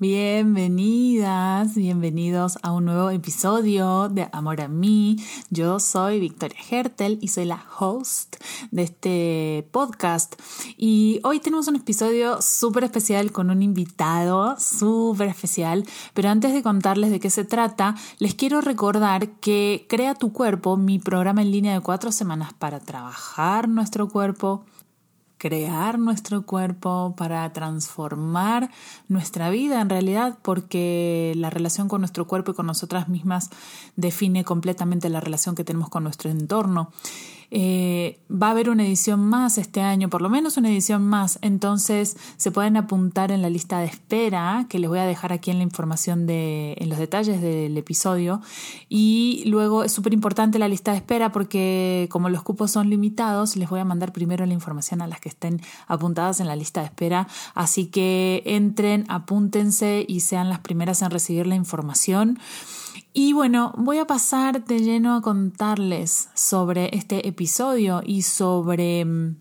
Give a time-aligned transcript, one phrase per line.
[0.00, 5.22] Bienvenidas, bienvenidos a un nuevo episodio de Amor a mí.
[5.50, 8.34] Yo soy Victoria Hertel y soy la host
[8.72, 10.34] de este podcast.
[10.76, 15.84] Y hoy tenemos un episodio súper especial con un invitado súper especial.
[16.12, 20.76] Pero antes de contarles de qué se trata, les quiero recordar que Crea tu cuerpo,
[20.76, 24.64] mi programa en línea de cuatro semanas para trabajar nuestro cuerpo
[25.44, 28.70] crear nuestro cuerpo, para transformar
[29.08, 33.50] nuestra vida en realidad, porque la relación con nuestro cuerpo y con nosotras mismas
[33.94, 36.92] define completamente la relación que tenemos con nuestro entorno.
[37.50, 41.38] Eh, va a haber una edición más este año, por lo menos una edición más,
[41.42, 45.50] entonces se pueden apuntar en la lista de espera, que les voy a dejar aquí
[45.50, 48.40] en la información de, en los detalles del episodio.
[48.88, 53.56] Y luego es súper importante la lista de espera porque como los cupos son limitados,
[53.56, 56.80] les voy a mandar primero la información a las que estén apuntadas en la lista
[56.80, 57.28] de espera.
[57.54, 62.38] Así que entren, apúntense y sean las primeras en recibir la información.
[63.12, 69.36] Y bueno, voy a pasar de lleno a contarles sobre este episodio y sobre mm,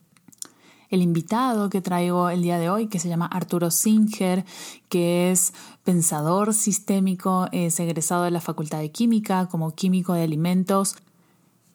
[0.90, 4.46] el invitado que traigo el día de hoy, que se llama Arturo Singer,
[4.90, 10.96] que es pensador sistémico, es egresado de la Facultad de Química como químico de alimentos.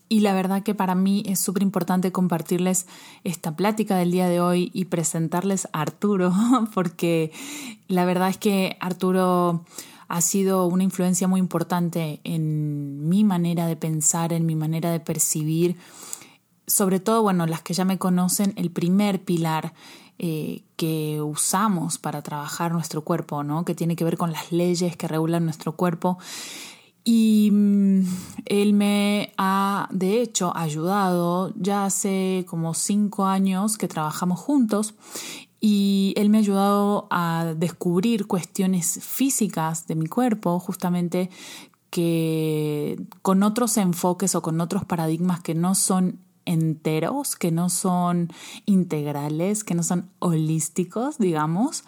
[0.08, 2.86] Y la verdad que para mí es súper importante compartirles
[3.24, 6.32] esta plática del día de hoy y presentarles a Arturo,
[6.74, 7.32] porque
[7.88, 9.64] la verdad es que Arturo
[10.08, 15.00] ha sido una influencia muy importante en mi manera de pensar, en mi manera de
[15.00, 15.76] percibir.
[16.66, 19.74] Sobre todo, bueno, las que ya me conocen, el primer pilar
[20.18, 23.64] eh, que usamos para trabajar nuestro cuerpo, ¿no?
[23.64, 26.18] Que tiene que ver con las leyes que regulan nuestro cuerpo.
[27.04, 28.00] Y mm,
[28.46, 34.94] él me ha, de hecho, ayudado ya hace como cinco años que trabajamos juntos
[35.60, 41.30] y él me ha ayudado a descubrir cuestiones físicas de mi cuerpo, justamente
[41.90, 48.32] que con otros enfoques o con otros paradigmas que no son enteros, que no son
[48.66, 51.84] integrales, que no son holísticos, digamos,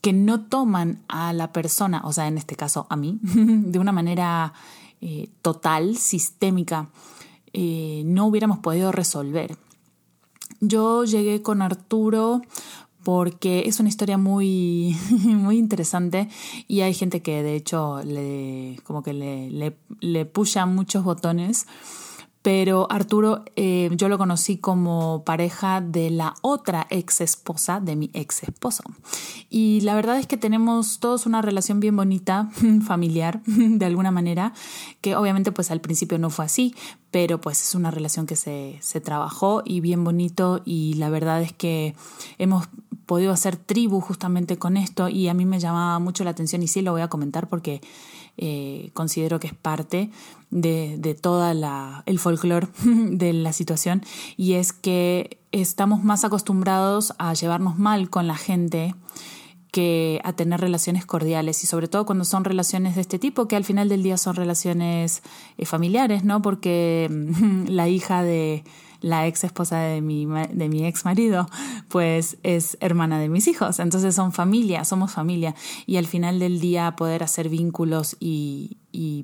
[0.00, 3.92] que no toman a la persona, o sea, en este caso a mí, de una
[3.92, 4.52] manera
[5.00, 6.88] eh, total, sistémica,
[7.52, 9.56] eh, no hubiéramos podido resolver.
[10.60, 12.42] Yo llegué con Arturo
[13.06, 16.28] porque es una historia muy, muy interesante
[16.66, 20.28] y hay gente que de hecho le, como que le, le, le
[20.66, 21.68] muchos botones
[22.46, 28.08] pero Arturo eh, yo lo conocí como pareja de la otra ex esposa de mi
[28.14, 28.84] ex esposo.
[29.50, 32.48] Y la verdad es que tenemos todos una relación bien bonita,
[32.86, 34.52] familiar, de alguna manera,
[35.00, 36.72] que obviamente pues al principio no fue así,
[37.10, 41.42] pero pues es una relación que se, se trabajó y bien bonito y la verdad
[41.42, 41.96] es que
[42.38, 42.68] hemos
[43.06, 46.68] podido hacer tribu justamente con esto y a mí me llamaba mucho la atención y
[46.68, 47.80] sí lo voy a comentar porque
[48.36, 50.10] eh, considero que es parte
[50.50, 51.48] de, de todo
[52.04, 54.02] el folclore de la situación
[54.36, 58.94] y es que estamos más acostumbrados a llevarnos mal con la gente
[59.70, 63.56] que a tener relaciones cordiales y sobre todo cuando son relaciones de este tipo que
[63.56, 65.22] al final del día son relaciones
[65.58, 66.40] eh, familiares, ¿no?
[66.42, 67.08] Porque
[67.68, 68.64] la hija de
[69.06, 71.48] la ex esposa de mi, de mi ex marido,
[71.88, 73.78] pues es hermana de mis hijos.
[73.78, 75.54] Entonces son familia, somos familia.
[75.86, 79.22] Y al final del día poder hacer vínculos y, y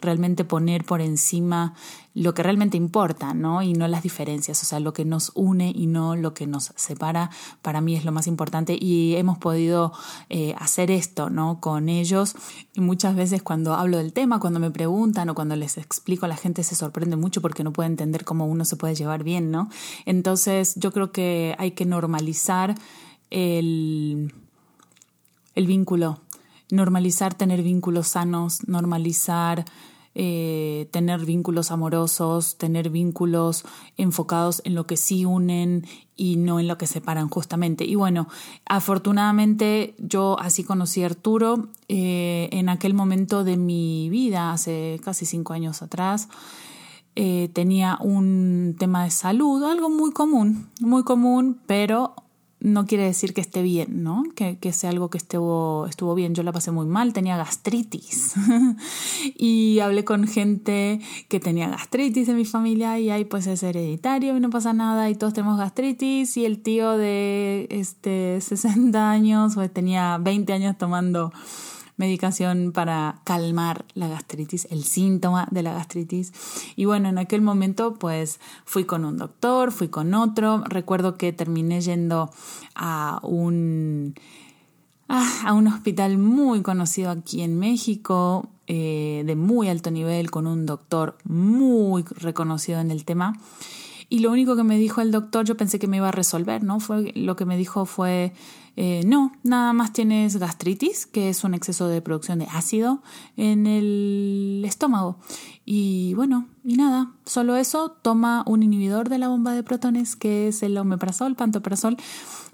[0.00, 1.74] realmente poner por encima
[2.14, 3.62] lo que realmente importa, ¿no?
[3.62, 6.72] Y no las diferencias, o sea, lo que nos une y no lo que nos
[6.76, 7.30] separa,
[7.62, 9.92] para mí es lo más importante y hemos podido
[10.28, 11.60] eh, hacer esto, ¿no?
[11.60, 12.36] Con ellos
[12.74, 16.36] y muchas veces cuando hablo del tema, cuando me preguntan o cuando les explico, la
[16.36, 19.68] gente se sorprende mucho porque no puede entender cómo uno se puede llevar bien, ¿no?
[20.06, 22.74] Entonces yo creo que hay que normalizar
[23.30, 24.32] el,
[25.54, 26.20] el vínculo,
[26.74, 29.64] normalizar tener vínculos sanos, normalizar
[30.16, 33.64] eh, tener vínculos amorosos, tener vínculos
[33.96, 37.84] enfocados en lo que sí unen y no en lo que separan justamente.
[37.84, 38.28] Y bueno,
[38.64, 45.26] afortunadamente yo así conocí a Arturo eh, en aquel momento de mi vida, hace casi
[45.26, 46.28] cinco años atrás.
[47.16, 52.14] Eh, tenía un tema de salud, algo muy común, muy común, pero
[52.64, 54.24] no quiere decir que esté bien, ¿no?
[54.34, 56.34] Que, que sea algo que estuvo, estuvo bien.
[56.34, 58.32] Yo la pasé muy mal, tenía gastritis.
[59.36, 64.34] y hablé con gente que tenía gastritis en mi familia y ahí pues es hereditario
[64.34, 69.56] y no pasa nada y todos tenemos gastritis y el tío de este 60 años
[69.56, 71.34] pues tenía 20 años tomando
[71.96, 76.32] medicación para calmar la gastritis, el síntoma de la gastritis.
[76.76, 80.62] Y bueno, en aquel momento pues fui con un doctor, fui con otro.
[80.66, 82.30] Recuerdo que terminé yendo
[82.74, 84.14] a un
[85.08, 90.46] ah, a un hospital muy conocido aquí en México, eh, de muy alto nivel, con
[90.46, 93.38] un doctor muy reconocido en el tema.
[94.08, 96.62] Y lo único que me dijo el doctor, yo pensé que me iba a resolver,
[96.62, 96.80] ¿no?
[96.80, 98.32] Fue, lo que me dijo fue,
[98.76, 103.02] eh, no, nada más tienes gastritis, que es un exceso de producción de ácido
[103.36, 105.18] en el estómago.
[105.64, 110.48] Y bueno, y nada, solo eso, toma un inhibidor de la bomba de protones, que
[110.48, 111.96] es el omeprazol, pantoprazol.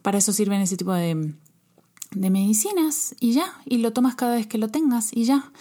[0.02, 1.34] Para eso sirven ese tipo de,
[2.12, 5.52] de medicinas y ya, y lo tomas cada vez que lo tengas y ya.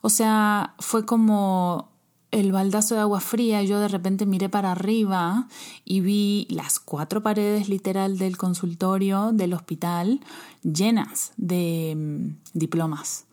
[0.00, 1.93] O sea, fue como
[2.34, 5.46] el baldazo de agua fría, yo de repente miré para arriba
[5.84, 10.20] y vi las cuatro paredes literal del consultorio del hospital
[10.62, 13.26] llenas de mm, diplomas.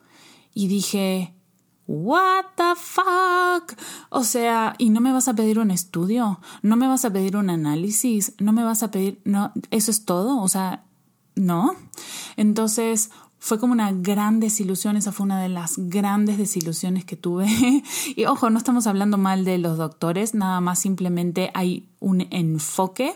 [0.53, 1.33] Y dije,
[1.88, 3.74] What the fuck?
[4.12, 6.39] O sea, ¿y no me vas a pedir un estudio?
[6.62, 8.33] ¿No me vas a pedir un análisis?
[8.39, 9.19] ¿No me vas a pedir...
[9.25, 10.42] No, eso es todo?
[10.42, 10.86] O sea,
[11.36, 11.75] ¿no?
[12.38, 13.09] Entonces,
[13.44, 17.48] fue como una gran desilusión, esa fue una de las grandes desilusiones que tuve.
[18.16, 23.16] y ojo, no estamos hablando mal de los doctores, nada más simplemente hay un enfoque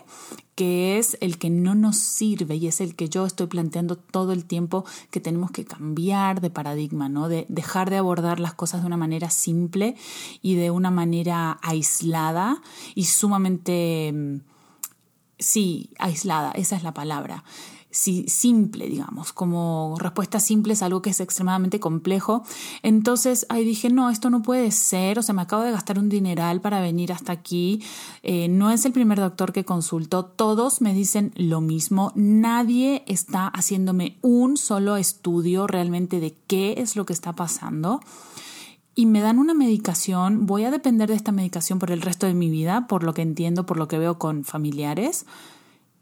[0.56, 4.32] que es el que no nos sirve y es el que yo estoy planteando todo
[4.32, 7.28] el tiempo que tenemos que cambiar de paradigma, ¿no?
[7.28, 9.94] De dejar de abordar las cosas de una manera simple
[10.42, 12.60] y de una manera aislada
[12.96, 14.40] y sumamente mm,
[15.38, 17.44] sí, aislada, esa es la palabra
[17.96, 22.44] simple, digamos, como respuesta simple es algo que es extremadamente complejo.
[22.82, 26.08] Entonces ahí dije, no, esto no puede ser, o sea, me acabo de gastar un
[26.08, 27.82] dineral para venir hasta aquí,
[28.22, 33.48] eh, no es el primer doctor que consulto, todos me dicen lo mismo, nadie está
[33.48, 38.00] haciéndome un solo estudio realmente de qué es lo que está pasando
[38.94, 42.34] y me dan una medicación, voy a depender de esta medicación por el resto de
[42.34, 45.26] mi vida, por lo que entiendo, por lo que veo con familiares.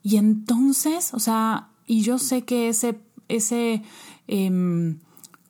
[0.04, 2.98] Y entonces, o sea, y yo sé que ese,
[3.28, 3.82] ese
[4.26, 4.98] em,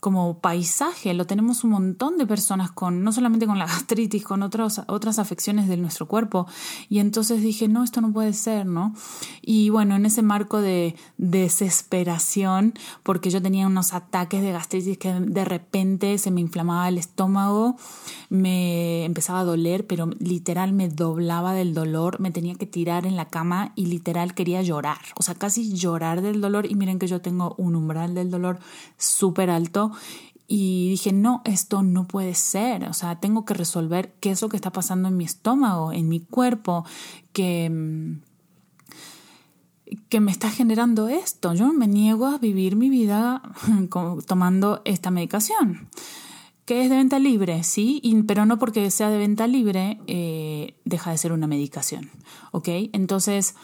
[0.04, 4.42] como paisaje lo tenemos un montón de personas con, no solamente con la gastritis, con
[4.42, 6.46] otros, otras afecciones de nuestro cuerpo.
[6.90, 8.94] Y entonces dije, no, esto no puede ser, ¿no?
[9.40, 15.10] Y bueno, en ese marco de desesperación, porque yo tenía unos ataques de gastritis que
[15.14, 17.76] de repente se me inflamaba el estómago,
[18.28, 23.16] me empezaba a doler, pero literal me doblaba del dolor, me tenía que tirar en
[23.16, 26.70] la cama y literal quería llorar, o sea, casi llorar del dolor.
[26.70, 28.58] Y miren que yo tengo un umbral del dolor
[28.98, 29.92] súper alto
[30.46, 34.48] y dije, no, esto no puede ser, o sea, tengo que resolver qué es lo
[34.48, 36.84] que está pasando en mi estómago, en mi cuerpo,
[37.32, 38.20] que, mm,
[40.08, 41.54] que me está generando esto.
[41.54, 43.42] Yo me niego a vivir mi vida
[44.26, 45.88] tomando esta medicación,
[46.66, 51.10] que es de venta libre, sí, pero no porque sea de venta libre eh, deja
[51.10, 52.10] de ser una medicación,
[52.52, 52.68] ¿ok?
[52.92, 53.54] Entonces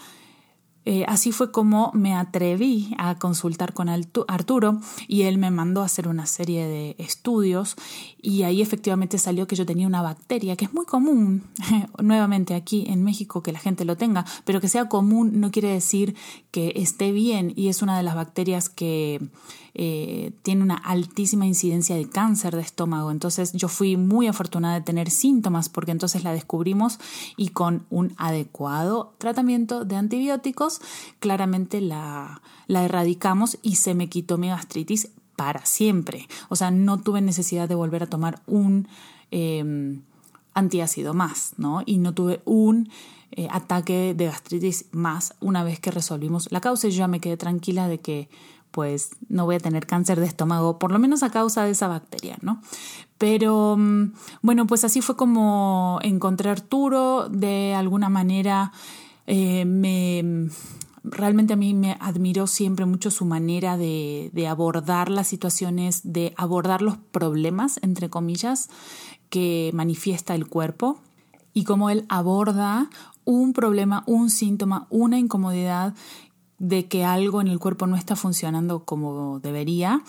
[0.87, 5.87] eh, así fue como me atreví a consultar con Arturo y él me mandó a
[5.87, 7.77] hacer una serie de estudios
[8.23, 11.45] y ahí efectivamente salió que yo tenía una bacteria que es muy común,
[11.99, 15.69] nuevamente aquí en México que la gente lo tenga, pero que sea común no quiere
[15.69, 16.15] decir
[16.51, 19.21] que esté bien y es una de las bacterias que
[19.75, 23.11] eh, tiene una altísima incidencia de cáncer de estómago.
[23.11, 26.99] Entonces yo fui muy afortunada de tener síntomas porque entonces la descubrimos
[27.37, 30.81] y con un adecuado tratamiento de antibióticos
[31.21, 36.29] claramente la, la erradicamos y se me quitó mi gastritis para siempre.
[36.51, 38.87] O sea, no tuve necesidad de volver a tomar un
[39.31, 39.99] eh,
[40.53, 41.83] antiácido más, ¿no?
[41.87, 42.91] Y no tuve un
[43.31, 47.21] eh, ataque de gastritis más una vez que resolvimos la causa y yo ya me
[47.21, 48.29] quedé tranquila de que
[48.71, 51.89] pues no voy a tener cáncer de estómago, por lo menos a causa de esa
[51.89, 52.61] bacteria, ¿no?
[53.17, 58.73] Pero mm, bueno, pues así fue como encontré a Arturo, de alguna manera
[59.27, 60.51] eh, me
[61.03, 66.35] realmente a mí me admiró siempre mucho su manera de, de, abordar las situaciones, de
[66.37, 68.69] abordar los problemas, entre comillas,
[69.29, 71.01] que manifiesta el cuerpo
[71.53, 72.91] y cómo él aborda
[73.25, 75.95] un problema, un síntoma, una incomodidad
[76.59, 80.03] de que algo en el cuerpo no está funcionando como debería.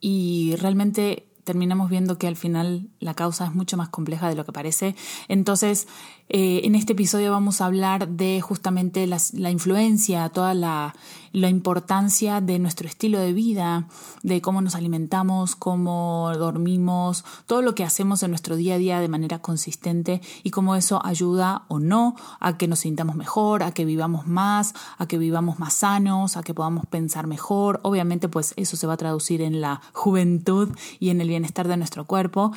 [0.00, 4.44] Y realmente terminamos viendo que al final la causa es mucho más compleja de lo
[4.44, 4.96] que parece.
[5.28, 5.86] Entonces,
[6.28, 10.92] eh, en este episodio vamos a hablar de justamente la, influencia, toda la,
[11.36, 13.88] la, importancia de nuestro estilo de vida,
[14.22, 19.00] de cómo nos alimentamos, cómo dormimos, todo lo que hacemos en nuestro día a día
[19.00, 23.72] de manera consistente y cómo eso ayuda o no a que nos sintamos mejor, a
[23.72, 27.80] que vivamos más, a que vivamos más sanos, a que podamos pensar mejor.
[27.82, 31.76] Obviamente, pues eso se va a traducir en la juventud y en el bienestar de
[31.76, 32.52] nuestro cuerpo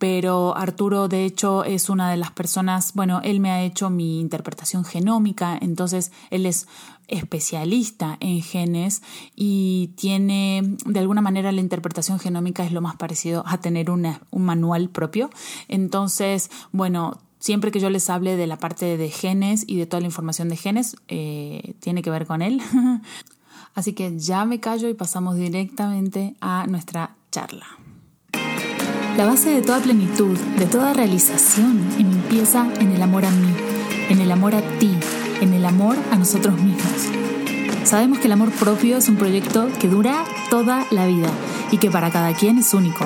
[0.00, 4.18] pero Arturo de hecho es una de las personas, bueno, él me ha hecho mi
[4.18, 6.66] interpretación genómica, entonces él es
[7.10, 9.02] especialista en genes
[9.36, 14.16] y tiene, de alguna manera, la interpretación genómica es lo más parecido a tener un
[14.32, 15.30] manual propio.
[15.68, 20.00] Entonces, bueno, siempre que yo les hable de la parte de genes y de toda
[20.00, 22.62] la información de genes, eh, tiene que ver con él.
[23.74, 27.66] Así que ya me callo y pasamos directamente a nuestra charla.
[29.16, 33.54] La base de toda plenitud, de toda realización, empieza en el amor a mí,
[34.08, 34.90] en el amor a ti,
[35.40, 37.08] en el amor a nosotros mismos.
[37.84, 41.28] Sabemos que el amor propio es un proyecto que dura toda la vida
[41.70, 43.04] y que para cada quien es único.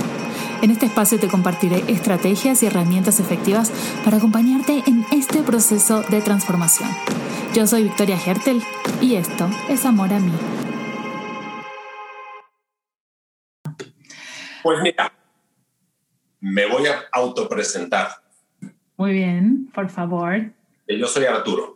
[0.62, 3.70] En este espacio te compartiré estrategias y herramientas efectivas
[4.04, 6.88] para acompañarte en este proceso de transformación.
[7.54, 8.62] Yo soy Victoria Hertel
[9.00, 10.32] y esto es Amor a mí.
[14.62, 15.12] Pues mira,
[16.40, 18.08] me voy a autopresentar.
[18.96, 20.50] Muy bien, por favor.
[20.88, 21.73] Yo soy Arturo.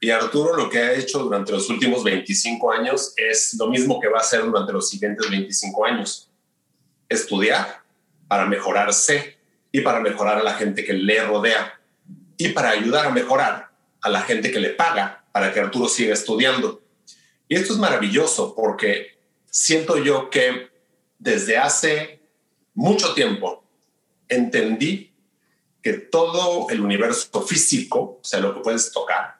[0.00, 4.08] Y Arturo lo que ha hecho durante los últimos 25 años es lo mismo que
[4.08, 6.30] va a hacer durante los siguientes 25 años
[7.08, 7.80] estudiar
[8.28, 9.36] para mejorarse
[9.72, 11.80] y para mejorar a la gente que le rodea
[12.36, 16.12] y para ayudar a mejorar a la gente que le paga para que Arturo siga
[16.12, 16.82] estudiando.
[17.48, 19.18] Y esto es maravilloso porque
[19.50, 20.70] siento yo que
[21.18, 22.20] desde hace
[22.74, 23.64] mucho tiempo
[24.28, 25.12] entendí
[25.82, 29.35] que todo el universo físico, o sea, lo que puedes tocar,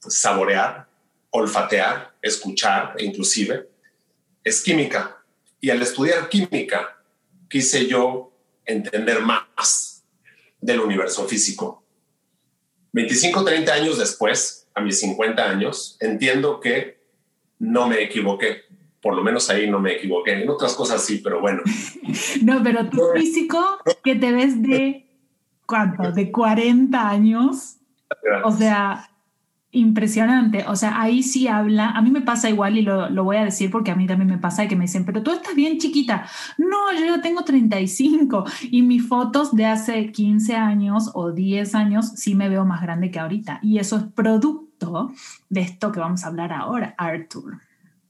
[0.00, 0.88] saborear,
[1.30, 3.68] olfatear, escuchar e inclusive,
[4.42, 5.22] es química.
[5.60, 6.96] Y al estudiar química,
[7.48, 8.32] quise yo
[8.64, 10.04] entender más
[10.60, 11.84] del universo físico.
[12.92, 17.00] 25, 30 años después, a mis 50 años, entiendo que
[17.58, 18.62] no me equivoqué.
[19.00, 20.42] Por lo menos ahí no me equivoqué.
[20.42, 21.62] En otras cosas sí, pero bueno.
[22.42, 25.06] no, pero tu físico, que te ves de
[25.66, 27.76] cuánto, de 40 años.
[28.44, 29.10] O sea,
[29.72, 33.36] Impresionante, o sea, ahí sí habla, a mí me pasa igual y lo, lo, voy
[33.36, 35.78] a decir porque a mí también me pasa que me dicen, pero tú estás bien
[35.78, 36.28] chiquita.
[36.58, 42.10] No, yo ya tengo 35 y mis fotos de hace 15 años o 10 años
[42.16, 43.60] sí me veo más grande que ahorita.
[43.62, 45.12] Y eso es producto
[45.48, 47.60] de esto que vamos a hablar ahora, Arthur.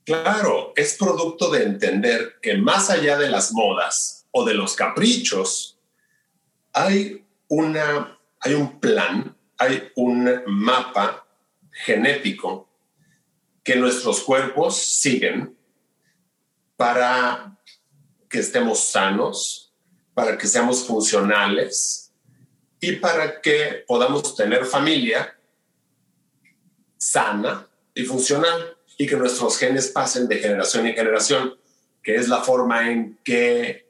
[0.05, 5.79] Claro, es producto de entender que más allá de las modas o de los caprichos,
[6.73, 11.26] hay, una, hay un plan, hay un mapa
[11.73, 12.69] genético
[13.62, 15.57] que nuestros cuerpos siguen
[16.77, 17.59] para
[18.29, 19.73] que estemos sanos,
[20.15, 22.12] para que seamos funcionales
[22.81, 25.37] y para que podamos tener familia
[26.97, 31.59] sana y funcional y que nuestros genes pasen de generación en generación,
[32.03, 33.89] que es la forma en que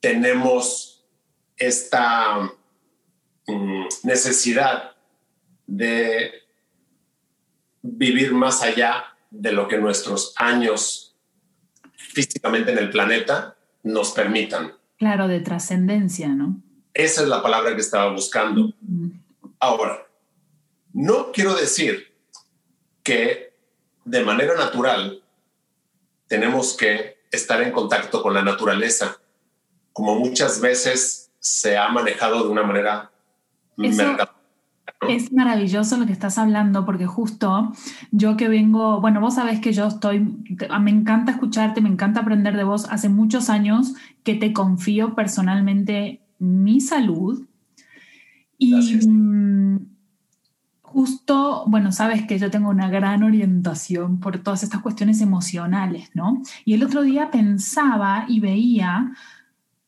[0.00, 1.04] tenemos
[1.56, 2.52] esta
[3.46, 4.97] mm, necesidad
[5.68, 6.32] de
[7.82, 11.14] vivir más allá de lo que nuestros años
[11.92, 14.72] físicamente en el planeta nos permitan.
[14.96, 16.60] Claro, de trascendencia, ¿no?
[16.94, 18.72] Esa es la palabra que estaba buscando.
[19.60, 20.06] Ahora,
[20.92, 22.12] no quiero decir
[23.04, 23.52] que
[24.04, 25.22] de manera natural
[26.26, 29.20] tenemos que estar en contacto con la naturaleza,
[29.92, 33.12] como muchas veces se ha manejado de una manera
[35.06, 37.72] es maravilloso lo que estás hablando porque justo
[38.10, 40.20] yo que vengo, bueno, vos sabés que yo estoy,
[40.80, 42.86] me encanta escucharte, me encanta aprender de vos.
[42.90, 47.46] Hace muchos años que te confío personalmente mi salud.
[48.58, 49.78] Y mm,
[50.82, 56.42] justo, bueno, sabes que yo tengo una gran orientación por todas estas cuestiones emocionales, ¿no?
[56.64, 59.12] Y el otro día pensaba y veía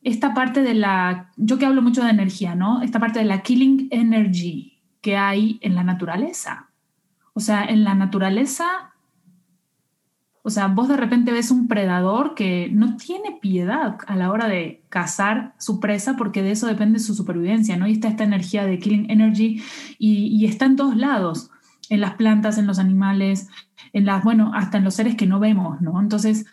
[0.03, 2.81] esta parte de la, yo que hablo mucho de energía, ¿no?
[2.81, 4.70] Esta parte de la killing energy,
[5.01, 6.69] que hay en la naturaleza.
[7.33, 8.93] O sea, en la naturaleza,
[10.43, 14.47] o sea, vos de repente ves un predador que no tiene piedad a la hora
[14.47, 17.87] de cazar su presa porque de eso depende su supervivencia, ¿no?
[17.87, 19.63] Y está esta energía de killing energy
[19.97, 21.51] y, y está en todos lados,
[21.89, 23.49] en las plantas, en los animales,
[23.93, 25.99] en las, bueno, hasta en los seres que no vemos, ¿no?
[25.99, 26.45] Entonces,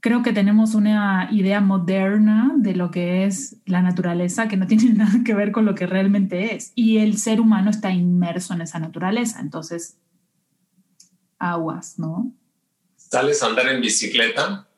[0.00, 4.92] creo que tenemos una idea moderna de lo que es la naturaleza que no tiene
[4.94, 6.72] nada que ver con lo que realmente es.
[6.74, 9.40] Y el ser humano está inmerso en esa naturaleza.
[9.40, 9.96] Entonces,
[11.38, 12.32] aguas, ¿no?
[12.96, 14.68] Sales a andar en bicicleta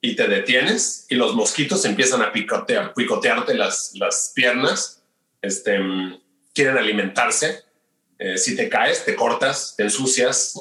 [0.00, 5.02] y te detienes y los mosquitos empiezan a picotear, picotearte las, las piernas,
[5.42, 5.78] este,
[6.54, 7.64] quieren alimentarse.
[8.18, 10.54] Eh, si te caes, te cortas, te ensucias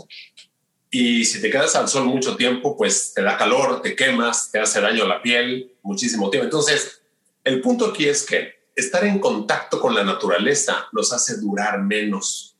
[0.97, 4.59] Y si te quedas al sol mucho tiempo, pues te da calor, te quemas, te
[4.59, 6.45] hace daño a la piel muchísimo tiempo.
[6.45, 7.01] Entonces,
[7.43, 12.55] el punto aquí es que estar en contacto con la naturaleza nos hace durar menos.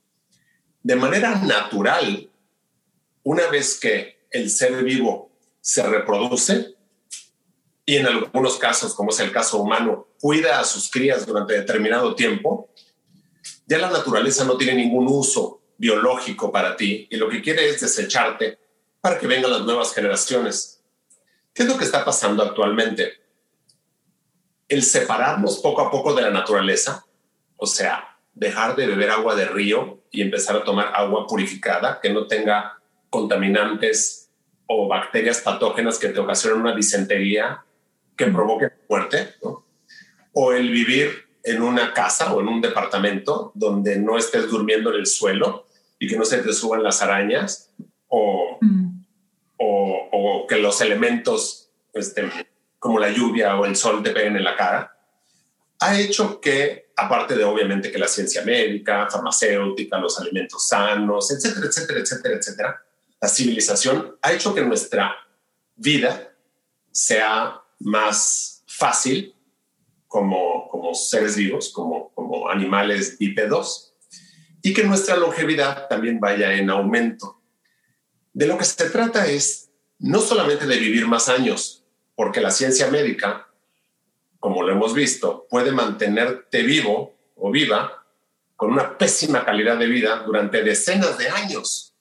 [0.84, 2.30] De manera natural,
[3.24, 6.76] una vez que el ser vivo se reproduce,
[7.86, 12.16] y en algunos casos, como es el caso humano, cuida a sus crías durante determinado
[12.16, 12.70] tiempo,
[13.66, 17.82] ya la naturaleza no tiene ningún uso biológico para ti y lo que quiere es
[17.82, 18.60] desecharte
[19.02, 20.84] para que vengan las nuevas generaciones.
[21.54, 23.14] ¿Qué es lo que está pasando actualmente?
[24.68, 27.06] El separarnos poco a poco de la naturaleza,
[27.56, 32.10] o sea, dejar de beber agua de río y empezar a tomar agua purificada que
[32.10, 32.80] no tenga
[33.10, 34.30] contaminantes
[34.68, 37.64] o bacterias patógenas que te ocasionan una disentería
[38.18, 39.36] que provoque muerte,
[40.34, 45.00] o el vivir en una casa o en un departamento donde no estés durmiendo en
[45.00, 45.68] el suelo
[46.00, 47.72] y que no se te suban las arañas
[48.08, 49.06] o, mm.
[49.58, 52.30] o, que los elementos este,
[52.80, 54.98] como la lluvia o el sol te peguen en la cara,
[55.80, 61.68] ha hecho que, aparte de obviamente que la ciencia médica, farmacéutica, los alimentos sanos, etcétera,
[61.68, 62.86] etcétera, etcétera, etcétera,
[63.22, 65.16] la civilización ha hecho que nuestra
[65.76, 66.32] vida
[66.92, 69.35] sea más fácil
[70.16, 73.94] como, seres vivos, como, como animales bípedos,
[74.62, 77.42] y que nuestra longevidad también vaya en aumento.
[78.32, 79.70] De lo que se trata es
[80.00, 81.84] no solamente de vivir más años,
[82.16, 83.50] porque la ciencia médica,
[84.40, 88.06] como lo hemos visto, puede mantenerte vivo o viva
[88.56, 91.94] con una pésima calidad de vida durante decenas de años,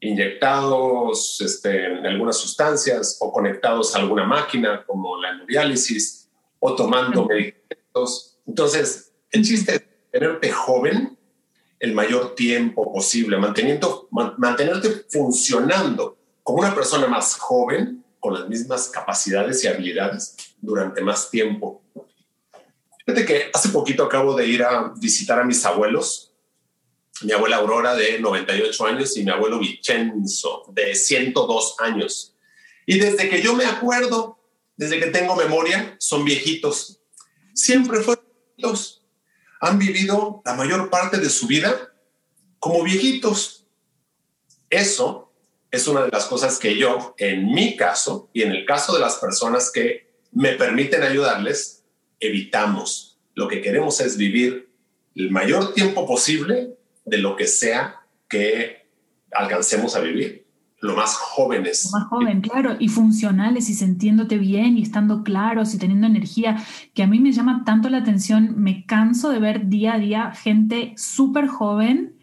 [0.00, 6.17] inyectados este, en algunas sustancias o conectados a alguna máquina como la hemodiálisis
[6.60, 8.38] o tomando medicamentos.
[8.46, 11.18] Entonces, el chiste es tenerte joven
[11.78, 18.88] el mayor tiempo posible, manteniendo, mantenerte funcionando como una persona más joven con las mismas
[18.88, 21.82] capacidades y habilidades durante más tiempo.
[23.06, 26.32] Fíjate que hace poquito acabo de ir a visitar a mis abuelos,
[27.22, 32.34] mi abuela Aurora de 98 años y mi abuelo Vicenzo de 102 años.
[32.86, 34.37] Y desde que yo me acuerdo,
[34.78, 37.00] desde que tengo memoria, son viejitos.
[37.52, 38.24] Siempre fueron
[38.56, 39.04] viejitos.
[39.60, 41.92] Han vivido la mayor parte de su vida
[42.60, 43.66] como viejitos.
[44.70, 45.34] Eso
[45.72, 49.00] es una de las cosas que yo, en mi caso y en el caso de
[49.00, 51.84] las personas que me permiten ayudarles,
[52.20, 53.18] evitamos.
[53.34, 54.70] Lo que queremos es vivir
[55.16, 58.86] el mayor tiempo posible de lo que sea que
[59.32, 60.47] alcancemos a vivir
[60.80, 61.90] lo más jóvenes.
[61.92, 66.62] Lo más joven, claro, y funcionales y sintiéndote bien y estando claros y teniendo energía,
[66.94, 70.32] que a mí me llama tanto la atención, me canso de ver día a día
[70.32, 72.14] gente súper joven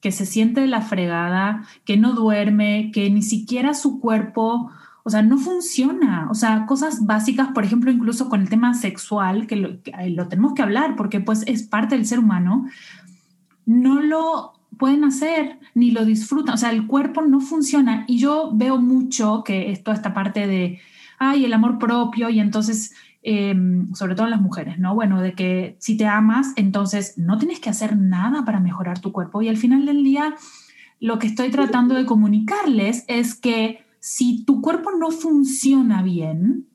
[0.00, 4.70] que se siente de la fregada, que no duerme, que ni siquiera su cuerpo,
[5.02, 6.28] o sea, no funciona.
[6.30, 10.28] O sea, cosas básicas, por ejemplo, incluso con el tema sexual, que lo, que lo
[10.28, 12.66] tenemos que hablar porque pues es parte del ser humano,
[13.66, 16.54] no lo pueden hacer ni lo disfrutan.
[16.54, 18.04] O sea, el cuerpo no funciona.
[18.06, 20.80] Y yo veo mucho que es toda esta parte de,
[21.18, 24.94] ay, el amor propio y entonces, em, sobre todo en las mujeres, ¿no?
[24.94, 29.12] Bueno, de que si te amas, entonces no tienes que hacer nada para mejorar tu
[29.12, 29.42] cuerpo.
[29.42, 30.34] Y al final del día,
[31.00, 36.68] lo que estoy tratando de comunicarles es que si tu cuerpo no funciona bien,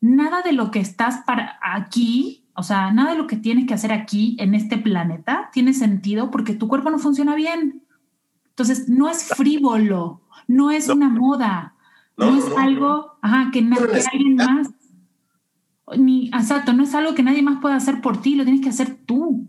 [0.00, 3.74] nada de lo que estás para aquí o sea, nada de lo que tienes que
[3.74, 7.86] hacer aquí en este planeta tiene sentido porque tu cuerpo no funciona bien.
[8.48, 11.76] Entonces, no es frívolo, no es una moda,
[12.16, 13.16] no, es algo
[13.52, 14.70] que, alguien más,
[15.96, 18.70] ni, exacto, no es algo que nadie más pueda hacer por ti, lo tienes que
[18.70, 19.48] hacer tú.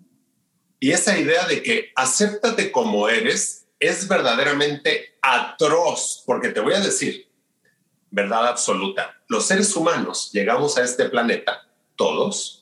[0.80, 6.80] Y esa idea de que acéptate como eres es verdaderamente atroz, porque te voy a
[6.80, 7.28] decir,
[8.12, 12.59] verdad absoluta, los seres humanos llegamos a este planeta, todos,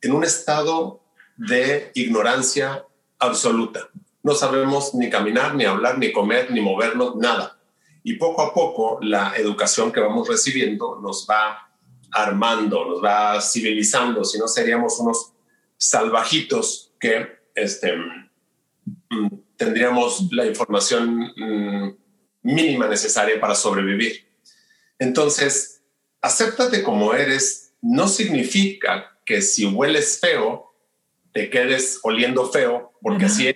[0.00, 1.00] en un estado
[1.36, 2.84] de ignorancia
[3.18, 3.88] absoluta.
[4.22, 7.58] No sabemos ni caminar, ni hablar, ni comer, ni movernos, nada.
[8.02, 11.70] Y poco a poco la educación que vamos recibiendo nos va
[12.10, 15.32] armando, nos va civilizando, si no seríamos unos
[15.76, 21.96] salvajitos que este, mm, tendríamos la información mm,
[22.42, 24.26] mínima necesaria para sobrevivir.
[24.98, 25.82] Entonces,
[26.20, 30.72] acéptate como eres no significa que si hueles feo,
[31.34, 33.54] te quedes oliendo feo, porque así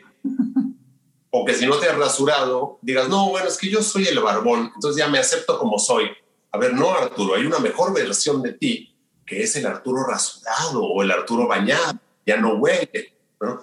[1.30, 4.18] O que si no te has rasurado, digas, no, bueno, es que yo soy el
[4.18, 6.10] barbón, entonces ya me acepto como soy.
[6.50, 10.84] A ver, no, Arturo, hay una mejor versión de ti, que es el Arturo rasurado
[10.84, 13.14] o el Arturo bañado, ya no huele.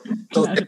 [0.05, 0.67] Entonces,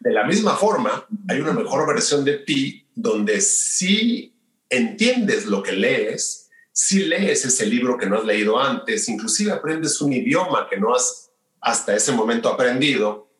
[0.00, 4.34] de la misma forma, hay una mejor versión de ti donde sí
[4.70, 6.41] entiendes lo que lees,
[6.72, 10.94] si lees ese libro que no has leído antes, inclusive aprendes un idioma que no
[10.94, 11.30] has
[11.60, 13.30] hasta ese momento aprendido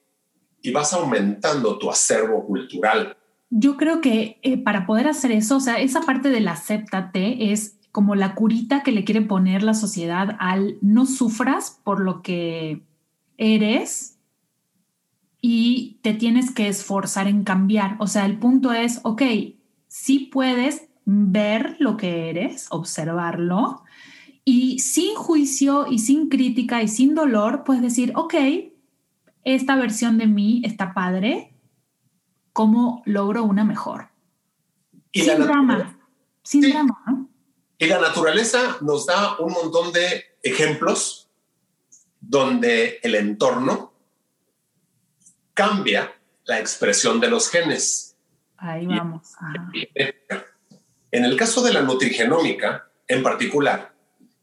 [0.61, 3.17] y vas aumentando tu acervo cultural.
[3.51, 7.79] Yo creo que eh, para poder hacer eso, o sea, esa parte del acéptate es
[7.91, 12.83] como la curita que le quiere poner la sociedad al no sufras por lo que
[13.37, 14.19] eres
[15.41, 17.97] y te tienes que esforzar en cambiar.
[17.99, 19.23] O sea, el punto es, ok,
[19.89, 23.85] sí puedes ver lo que eres, observarlo,
[24.45, 28.35] y sin juicio y sin crítica y sin dolor, puedes decir, ok,
[29.45, 31.55] esta versión de mí está padre,
[32.53, 34.09] ¿cómo logro una mejor?
[35.13, 35.99] sin drama,
[36.43, 37.27] sin drama.
[37.79, 41.29] Y la naturaleza nos da un montón de ejemplos
[42.21, 43.93] donde el entorno
[45.55, 48.17] cambia la expresión de los genes.
[48.57, 49.33] Ahí vamos.
[51.13, 53.93] En el caso de la nutrigenómica, en particular,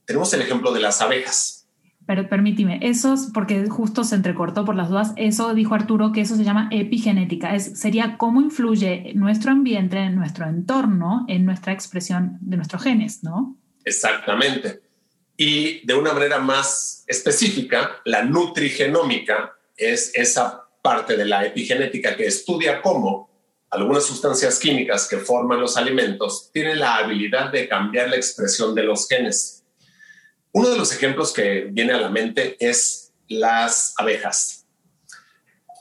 [0.06, 1.68] tenemos el ejemplo de las abejas.
[2.06, 6.22] Pero permíteme, eso es porque justo se entrecortó por las dudas, eso dijo Arturo que
[6.22, 12.38] eso se llama epigenética, es, sería cómo influye nuestro ambiente, nuestro entorno, en nuestra expresión
[12.42, 13.58] de nuestros genes, ¿no?
[13.84, 14.82] Exactamente.
[15.38, 22.28] Y de una manera más específica, la nutrigenómica es esa parte de la epigenética que
[22.28, 23.29] estudia cómo
[23.72, 28.84] algunas sustancias químicas que forman los alimentos tienen la habilidad de cambiar la expresión de
[28.84, 29.64] los genes.
[30.52, 34.66] Uno de los ejemplos que viene a la mente es las abejas.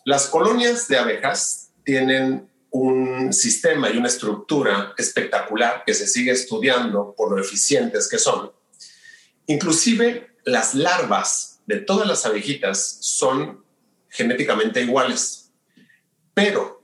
[0.05, 7.15] Las colonias de abejas tienen un sistema y una estructura espectacular que se sigue estudiando
[7.17, 8.53] por lo eficientes que son.
[9.47, 13.65] Inclusive las larvas de todas las abejitas son
[14.11, 15.51] genéticamente iguales,
[16.35, 16.78] pero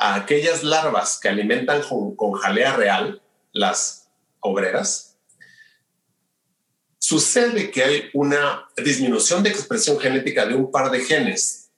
[0.00, 4.10] a aquellas larvas que alimentan con, jalea real, las
[4.40, 5.18] obreras,
[6.98, 11.70] sucede que hay una disminución de expresión genética de un par de genes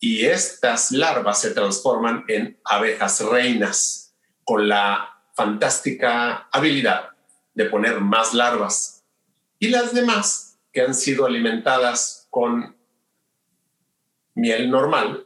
[0.00, 7.10] y estas larvas se transforman en abejas reinas con la fantástica habilidad
[7.54, 9.04] de poner más larvas.
[9.58, 12.74] Y las demás que han sido alimentadas con
[14.34, 15.23] miel normal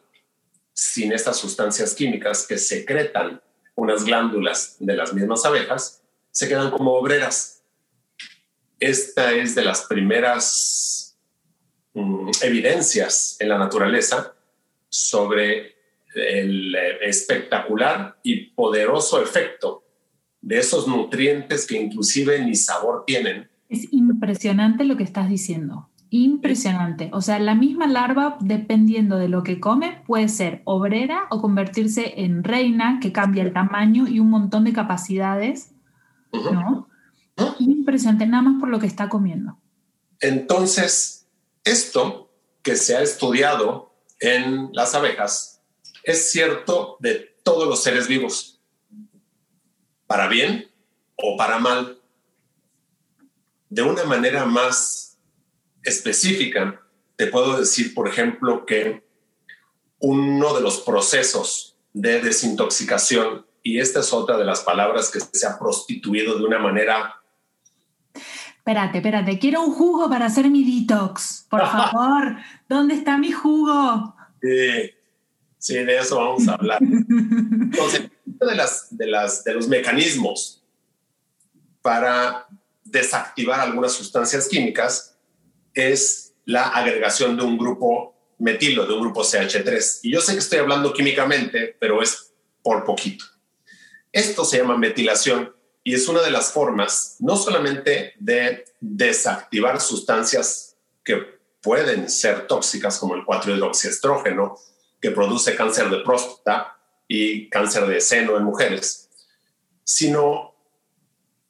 [0.78, 3.42] sin estas sustancias químicas que secretan
[3.74, 7.64] unas glándulas de las mismas abejas, se quedan como obreras.
[8.78, 11.18] Esta es de las primeras
[11.94, 14.36] mm, evidencias en la naturaleza
[14.88, 15.74] sobre
[16.14, 19.82] el eh, espectacular y poderoso efecto
[20.40, 23.50] de esos nutrientes que inclusive ni sabor tienen.
[23.68, 25.87] Es impresionante lo que estás diciendo.
[26.10, 27.10] Impresionante.
[27.12, 32.22] O sea, la misma larva, dependiendo de lo que come, puede ser obrera o convertirse
[32.22, 35.72] en reina, que cambia el tamaño y un montón de capacidades,
[36.32, 36.88] ¿no?
[37.58, 39.58] Impresionante, nada más por lo que está comiendo.
[40.20, 41.28] Entonces,
[41.64, 45.62] esto que se ha estudiado en las abejas
[46.02, 48.60] es cierto de todos los seres vivos,
[50.06, 50.70] para bien
[51.16, 51.98] o para mal.
[53.68, 55.07] De una manera más
[55.88, 56.80] específica,
[57.16, 59.04] te puedo decir, por ejemplo, que
[59.98, 65.46] uno de los procesos de desintoxicación, y esta es otra de las palabras que se
[65.46, 67.16] ha prostituido de una manera...
[68.14, 71.46] Espérate, espérate, quiero un jugo para hacer mi detox.
[71.50, 72.36] Por favor,
[72.68, 74.14] ¿dónde está mi jugo?
[74.40, 74.90] Sí,
[75.58, 76.78] sí, de eso vamos a hablar.
[76.80, 80.62] Entonces, uno de, las, de, las, de los mecanismos
[81.82, 82.46] para
[82.84, 85.17] desactivar algunas sustancias químicas
[85.78, 90.00] es la agregación de un grupo metilo, de un grupo CH3.
[90.02, 93.24] Y yo sé que estoy hablando químicamente, pero es por poquito.
[94.12, 100.76] Esto se llama metilación y es una de las formas no solamente de desactivar sustancias
[101.04, 104.58] que pueden ser tóxicas como el 4-hidroxiestrógeno,
[105.00, 109.08] que produce cáncer de próstata y cáncer de seno en mujeres,
[109.84, 110.54] sino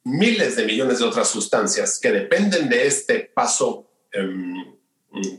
[0.03, 4.79] miles de millones de otras sustancias que dependen de este paso Em,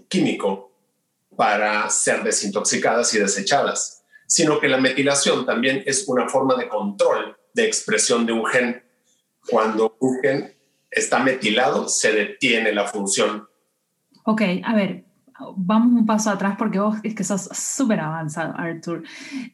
[0.09, 0.73] químico
[1.37, 7.37] para ser desintoxicadas y desechadas, sino que la metilación también es una forma de control
[7.55, 8.83] de expresión de un gen.
[9.49, 10.55] Cuando un gen
[10.91, 13.49] está metilado, se detiene la función.
[14.25, 15.05] Ok, a ver,
[15.57, 19.05] vamos un paso atrás porque vos es que sos súper avanzado, Arthur.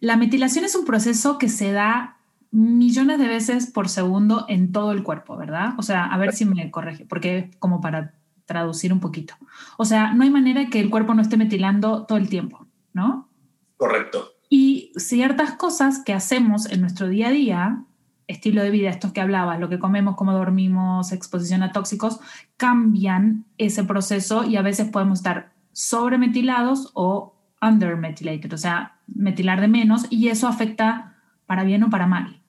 [0.00, 2.18] La metilación es un proceso que se da
[2.50, 5.74] millones de veces por segundo en todo el cuerpo, ¿verdad?
[5.78, 8.14] O sea, a ver si me corrige, porque como para
[8.46, 9.34] traducir un poquito.
[9.76, 13.28] O sea, no hay manera que el cuerpo no esté metilando todo el tiempo, ¿no?
[13.76, 14.32] Correcto.
[14.48, 17.84] Y ciertas cosas que hacemos en nuestro día a día,
[18.28, 22.20] estilo de vida, estos que hablabas, lo que comemos, cómo dormimos, exposición a tóxicos,
[22.56, 29.68] cambian ese proceso y a veces podemos estar sobremetilados o undermetilated, o sea, metilar de
[29.68, 32.42] menos y eso afecta para bien o para mal.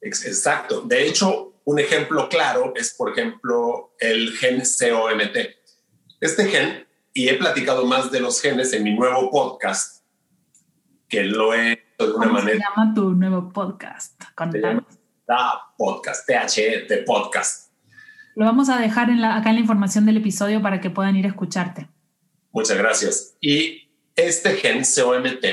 [0.00, 0.82] Exacto.
[0.82, 5.36] De hecho, un ejemplo claro es, por ejemplo, el gen COMT.
[6.20, 10.04] Este gen, y he platicado más de los genes en mi nuevo podcast,
[11.08, 12.58] que lo he de alguna ¿Cómo manera.
[12.58, 14.20] se llama tu nuevo podcast?
[15.26, 17.72] Da Podcast, THE de Podcast.
[18.34, 21.16] Lo vamos a dejar en la, acá en la información del episodio para que puedan
[21.16, 21.88] ir a escucharte.
[22.52, 23.36] Muchas gracias.
[23.40, 25.44] Y este gen COMT,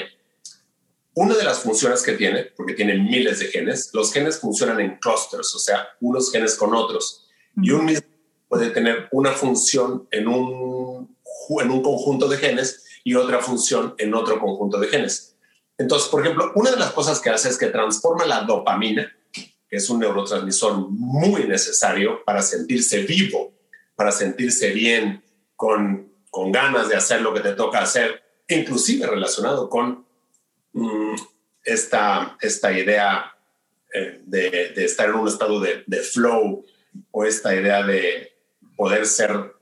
[1.18, 5.00] una de las funciones que tiene, porque tiene miles de genes, los genes funcionan en
[5.00, 7.28] clusters, o sea, unos genes con otros.
[7.60, 8.08] Y un mismo
[8.48, 11.18] puede tener una función en un,
[11.60, 15.36] en un conjunto de genes y otra función en otro conjunto de genes.
[15.80, 19.76] Entonces, por ejemplo, una de las cosas que hace es que transforma la dopamina, que
[19.76, 23.56] es un neurotransmisor muy necesario para sentirse vivo,
[23.96, 25.24] para sentirse bien,
[25.56, 30.07] con, con ganas de hacer lo que te toca hacer, inclusive relacionado con
[31.64, 33.36] esta, esta idea
[33.94, 36.66] eh, de, estar en un estado de, de, flow
[37.12, 38.34] o esta idea de
[38.76, 39.54] poder ser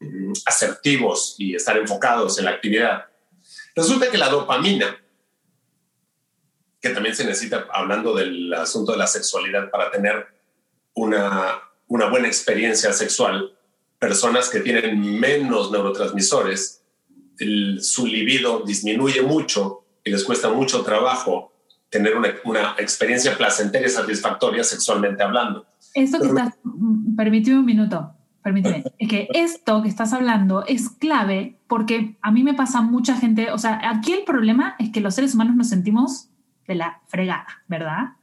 [0.00, 3.06] mm, asertivos y estar enfocados en la actividad.
[3.74, 5.00] Resulta que la dopamina
[6.80, 10.26] que también se necesita, hablando del asunto de la sexualidad, para tener
[10.94, 13.54] una, una buena experiencia sexual,
[13.98, 16.82] personas que tienen menos neurotransmisores,
[17.80, 21.52] su libido disminuye mucho y les cuesta mucho trabajo
[21.88, 25.66] tener una, una experiencia placentera y satisfactoria sexualmente hablando.
[25.94, 30.88] Esto que estás, mm, permíteme un minuto, permíteme, es que esto que estás hablando es
[30.88, 35.00] clave porque a mí me pasa mucha gente, o sea, aquí el problema es que
[35.00, 36.28] los seres humanos nos sentimos
[36.66, 38.14] de la fregada, ¿verdad?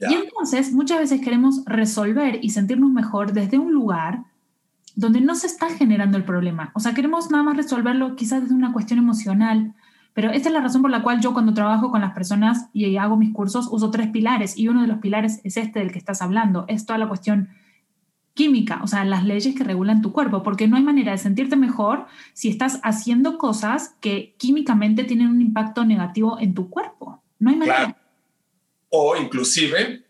[0.00, 4.24] Y entonces muchas veces queremos resolver y sentirnos mejor desde un lugar
[4.96, 6.72] donde no se está generando el problema.
[6.74, 9.74] O sea, queremos nada más resolverlo quizás desde una cuestión emocional,
[10.14, 12.96] pero esta es la razón por la cual yo cuando trabajo con las personas y
[12.96, 15.98] hago mis cursos uso tres pilares y uno de los pilares es este del que
[15.98, 17.50] estás hablando, es toda la cuestión
[18.32, 21.56] química, o sea, las leyes que regulan tu cuerpo, porque no hay manera de sentirte
[21.56, 27.22] mejor si estás haciendo cosas que químicamente tienen un impacto negativo en tu cuerpo.
[27.38, 27.96] No hay manera.
[28.90, 30.04] O inclusive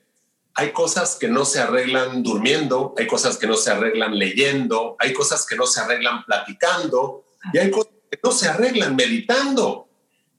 [0.55, 5.13] hay cosas que no se arreglan durmiendo, hay cosas que no se arreglan leyendo, hay
[5.13, 9.89] cosas que no se arreglan platicando y hay cosas que no se arreglan meditando.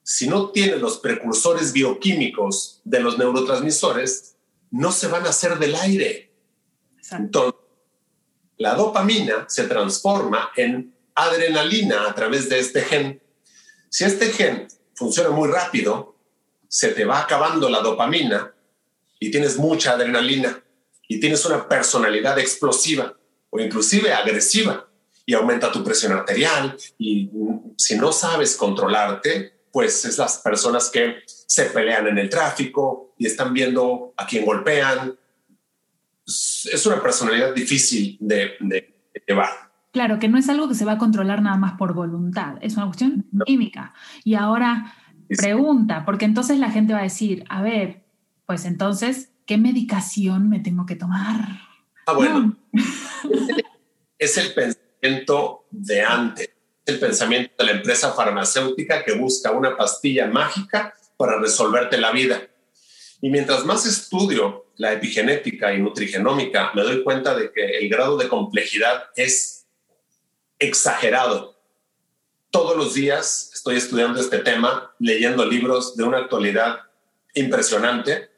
[0.07, 4.35] Si no tienes los precursores bioquímicos de los neurotransmisores,
[4.69, 6.31] no se van a hacer del aire.
[7.11, 7.59] Entonces,
[8.57, 13.19] la dopamina se transforma en adrenalina a través de este gen.
[13.89, 16.15] Si este gen funciona muy rápido,
[16.67, 18.53] se te va acabando la dopamina
[19.19, 20.63] y tienes mucha adrenalina
[21.07, 23.17] y tienes una personalidad explosiva
[23.49, 24.87] o inclusive agresiva
[25.25, 27.31] y aumenta tu presión arterial y
[27.75, 33.25] si no sabes controlarte, pues es las personas que se pelean en el tráfico y
[33.25, 35.13] están viendo a quién golpean.
[36.25, 38.53] Es una personalidad difícil de,
[39.27, 39.49] llevar.
[39.91, 42.77] Claro, que no es algo que se va a controlar nada más por voluntad, es
[42.77, 43.93] una cuestión química.
[44.23, 44.95] Y ahora
[45.27, 48.05] Pregunta, porque entonces la gente va a decir, a ver,
[48.45, 51.59] pues entonces, ¿qué medicación me tengo que tomar?
[52.05, 52.55] Ah, bueno.
[54.17, 56.49] es el pensamiento de antes,
[56.85, 62.47] el pensamiento de la empresa farmacéutica que busca una pastilla mágica para resolverte la vida.
[63.21, 68.17] Y mientras más estudio la epigenética y nutrigenómica, me doy cuenta de que el grado
[68.17, 69.65] de complejidad es
[70.59, 71.55] exagerado
[72.55, 76.83] todos los días estoy estudiando este tema, leyendo libros de una actualidad
[77.33, 78.29] impresionante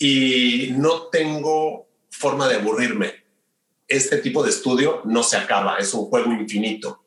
[0.00, 3.14] y no tengo forma de aburrirme.
[3.86, 7.03] Este tipo de estudio no se acaba, es un juego infinito.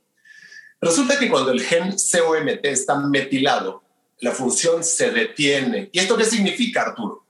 [0.79, 3.83] Resulta que cuando el gen COMT está metilado,
[4.19, 5.89] la función se detiene.
[5.91, 7.25] ¿Y esto qué significa, Arturo?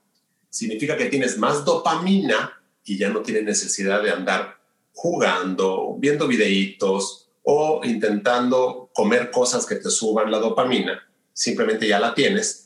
[0.50, 4.58] Significa que tienes más dopamina y ya no tienes necesidad de andar
[4.92, 12.12] jugando, viendo videitos, o intentando comer cosas que te suban la dopamina, simplemente ya la
[12.12, 12.64] tienes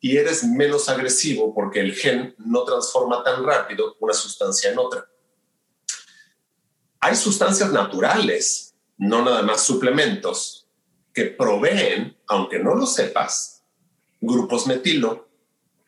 [0.00, 5.04] y eres menos agresivo porque el gen no transforma tan rápido una sustancia en otra.
[7.00, 8.69] Hay sustancias naturales,
[9.00, 10.68] no nada más suplementos,
[11.14, 13.64] que proveen, aunque no lo sepas,
[14.20, 15.30] grupos metilo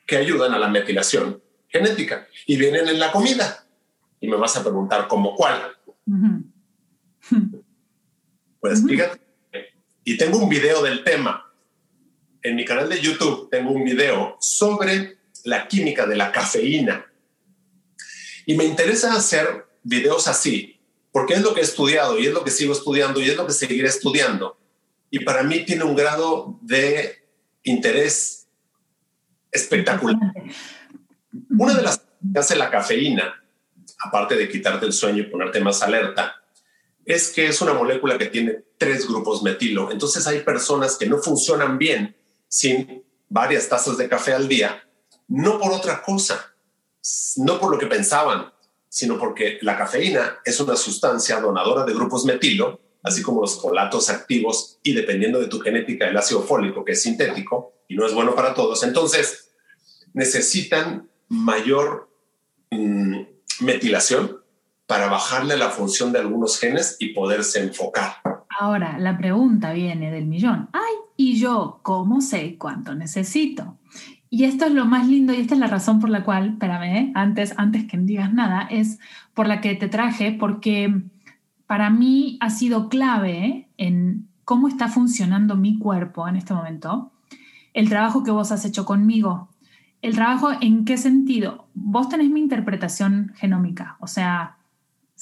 [0.06, 3.66] que ayudan a la metilación genética y vienen en la comida.
[4.18, 5.76] Y me vas a preguntar cómo cuál.
[8.60, 9.20] Pues fíjate,
[10.04, 11.52] y tengo un video del tema.
[12.44, 17.06] en mi canal de YouTube tengo un video sobre la química de la cafeína.
[18.46, 20.80] Y me interesa hacer videos así,
[21.12, 23.46] porque es lo que he estudiado y es lo que sigo estudiando y es lo
[23.46, 24.58] que seguiré estudiando.
[25.10, 27.22] Y para mí tiene un grado de
[27.62, 28.48] interés
[29.50, 30.16] espectacular.
[31.50, 33.44] Una de las que hace la cafeína,
[34.00, 36.42] aparte de quitarte el sueño y ponerte más alerta,
[37.04, 39.90] es que es una molécula que tiene tres grupos metilo.
[39.92, 42.16] Entonces hay personas que no funcionan bien
[42.48, 44.82] sin varias tazas de café al día,
[45.28, 46.54] no por otra cosa,
[47.36, 48.52] no por lo que pensaban,
[48.92, 54.10] sino porque la cafeína es una sustancia donadora de grupos metilo, así como los colatos
[54.10, 58.12] activos y dependiendo de tu genética el ácido fólico, que es sintético y no es
[58.12, 58.82] bueno para todos.
[58.82, 59.54] Entonces,
[60.12, 62.10] necesitan mayor
[62.70, 63.22] mm,
[63.60, 64.42] metilación
[64.86, 68.16] para bajarle la función de algunos genes y poderse enfocar.
[68.60, 70.68] Ahora, la pregunta viene del millón.
[70.74, 73.78] Ay, ¿y yo cómo sé cuánto necesito?
[74.34, 76.96] Y esto es lo más lindo y esta es la razón por la cual, espérame,
[76.96, 77.12] ¿eh?
[77.14, 78.98] antes, antes que digas nada, es
[79.34, 81.02] por la que te traje, porque
[81.66, 87.12] para mí ha sido clave en cómo está funcionando mi cuerpo en este momento,
[87.74, 89.50] el trabajo que vos has hecho conmigo.
[90.00, 91.68] El trabajo en qué sentido?
[91.74, 94.56] Vos tenés mi interpretación genómica, o sea,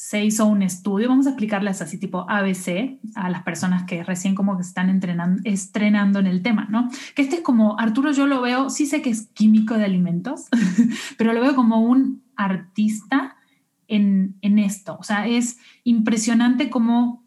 [0.00, 4.34] se hizo un estudio, vamos a explicarles así tipo ABC a las personas que recién
[4.34, 6.88] como que están entrenando, estrenando en el tema, ¿no?
[7.14, 10.46] Que este es como, Arturo yo lo veo, sí sé que es químico de alimentos,
[11.18, 13.36] pero lo veo como un artista
[13.88, 14.96] en, en esto.
[14.98, 17.22] O sea, es impresionante cómo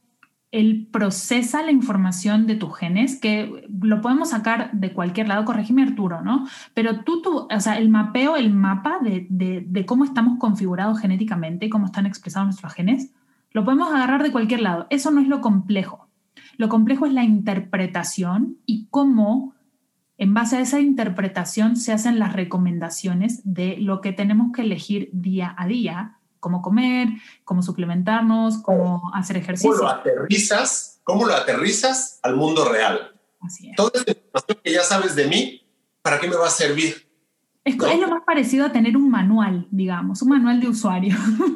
[0.54, 5.82] él procesa la información de tus genes, que lo podemos sacar de cualquier lado, corregime
[5.82, 6.48] Arturo, ¿no?
[6.76, 11.66] Pero tú, tú o sea, el mapeo, el mapa de, de, cómo estamos configurados genéticamente
[11.66, 13.10] y cómo están expresados nuestros genes,
[13.52, 14.86] lo podemos agarrar de cualquier lado.
[14.92, 16.08] Eso no es lo complejo.
[16.58, 19.56] Lo complejo es la interpretación y cómo
[20.20, 25.10] en base a esa interpretación se hacen las recomendaciones de lo que tenemos que elegir
[25.14, 27.08] día a día cómo comer,
[27.46, 29.72] cómo suplementarnos, cómo hacer ejercicio.
[29.72, 31.00] ¿Cómo lo aterrizas?
[31.06, 33.14] ¿Cómo lo aterrizas al mundo real?
[33.40, 33.76] Así es.
[33.78, 35.62] Toda esta información que ya sabes de mí,
[36.02, 37.08] ¿para qué me va a servir?
[37.64, 41.16] Es, lo más parecido a tener un manual, digamos, un manual de usuario.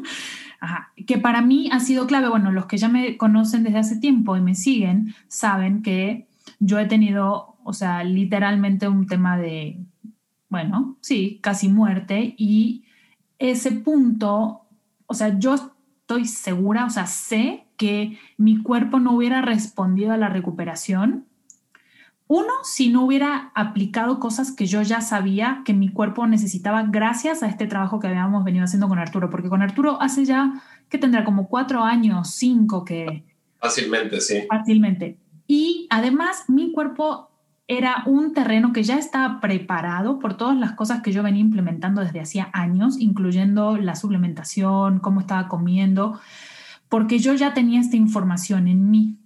[0.62, 0.94] Ajá.
[1.06, 2.30] Que para mí ha sido clave.
[2.30, 6.80] Bueno, los que ya me conocen desde hace tiempo y me siguen saben que yo
[6.80, 9.80] he tenido, o sea, literalmente un tema de,
[10.48, 12.86] bueno, sí, casi muerte y
[13.38, 14.67] ese punto
[15.08, 20.18] o sea, yo estoy segura, o sea, sé que mi cuerpo no hubiera respondido a
[20.18, 21.26] la recuperación.
[22.28, 27.42] Uno, si no hubiera aplicado cosas que yo ya sabía que mi cuerpo necesitaba gracias
[27.42, 30.98] a este trabajo que habíamos venido haciendo con Arturo, porque con Arturo hace ya, que
[30.98, 33.24] tendrá como cuatro años, cinco que...
[33.60, 34.44] Fácilmente, sí.
[34.50, 35.18] Fácilmente.
[35.48, 37.27] Y además mi cuerpo
[37.68, 42.02] era un terreno que ya estaba preparado por todas las cosas que yo venía implementando
[42.02, 46.20] desde hacía años, incluyendo la suplementación, cómo estaba comiendo,
[46.88, 49.20] porque yo ya tenía esta información en mí,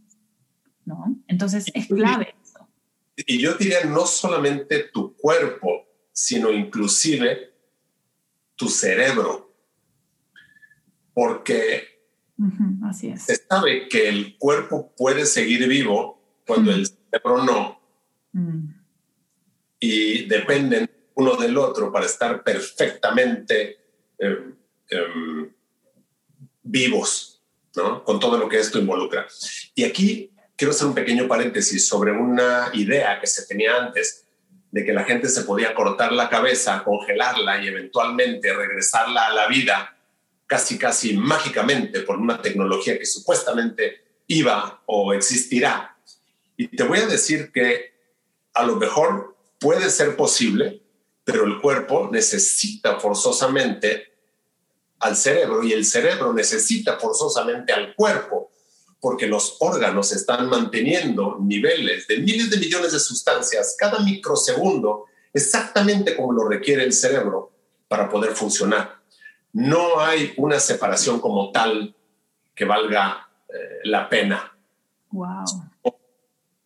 [0.86, 1.16] ¿no?
[1.28, 2.36] Entonces es clave.
[3.16, 7.54] Y yo diría no solamente tu cuerpo, sino inclusive
[8.56, 9.54] tu cerebro,
[11.14, 11.84] porque
[12.84, 13.22] así es.
[13.22, 17.81] se sabe que el cuerpo puede seguir vivo cuando el cerebro no
[18.34, 18.74] Mm.
[19.80, 23.78] Y dependen uno del otro para estar perfectamente
[24.18, 24.56] em,
[24.90, 25.54] em,
[26.64, 27.42] vivos,
[27.76, 28.04] ¿no?
[28.04, 29.28] Con todo lo que esto involucra.
[29.76, 34.26] Y aquí quiero hacer un pequeño paréntesis sobre una idea que se tenía antes
[34.72, 39.48] de que la gente se podía cortar la cabeza, congelarla y eventualmente regresarla a la
[39.48, 39.98] vida
[40.48, 45.98] casi casi mágicamente por una tecnología que supuestamente iba o existirá.
[46.58, 47.91] Y te voy a decir que
[48.54, 50.82] a lo mejor puede ser posible,
[51.24, 54.12] pero el cuerpo necesita forzosamente
[55.00, 58.52] al cerebro y el cerebro necesita forzosamente al cuerpo,
[59.00, 66.16] porque los órganos están manteniendo niveles de miles de millones de sustancias cada microsegundo, exactamente
[66.16, 67.52] como lo requiere el cerebro
[67.88, 69.02] para poder funcionar.
[69.54, 71.96] No hay una separación como tal
[72.56, 74.56] que valga eh, la pena.
[75.10, 75.46] Wow.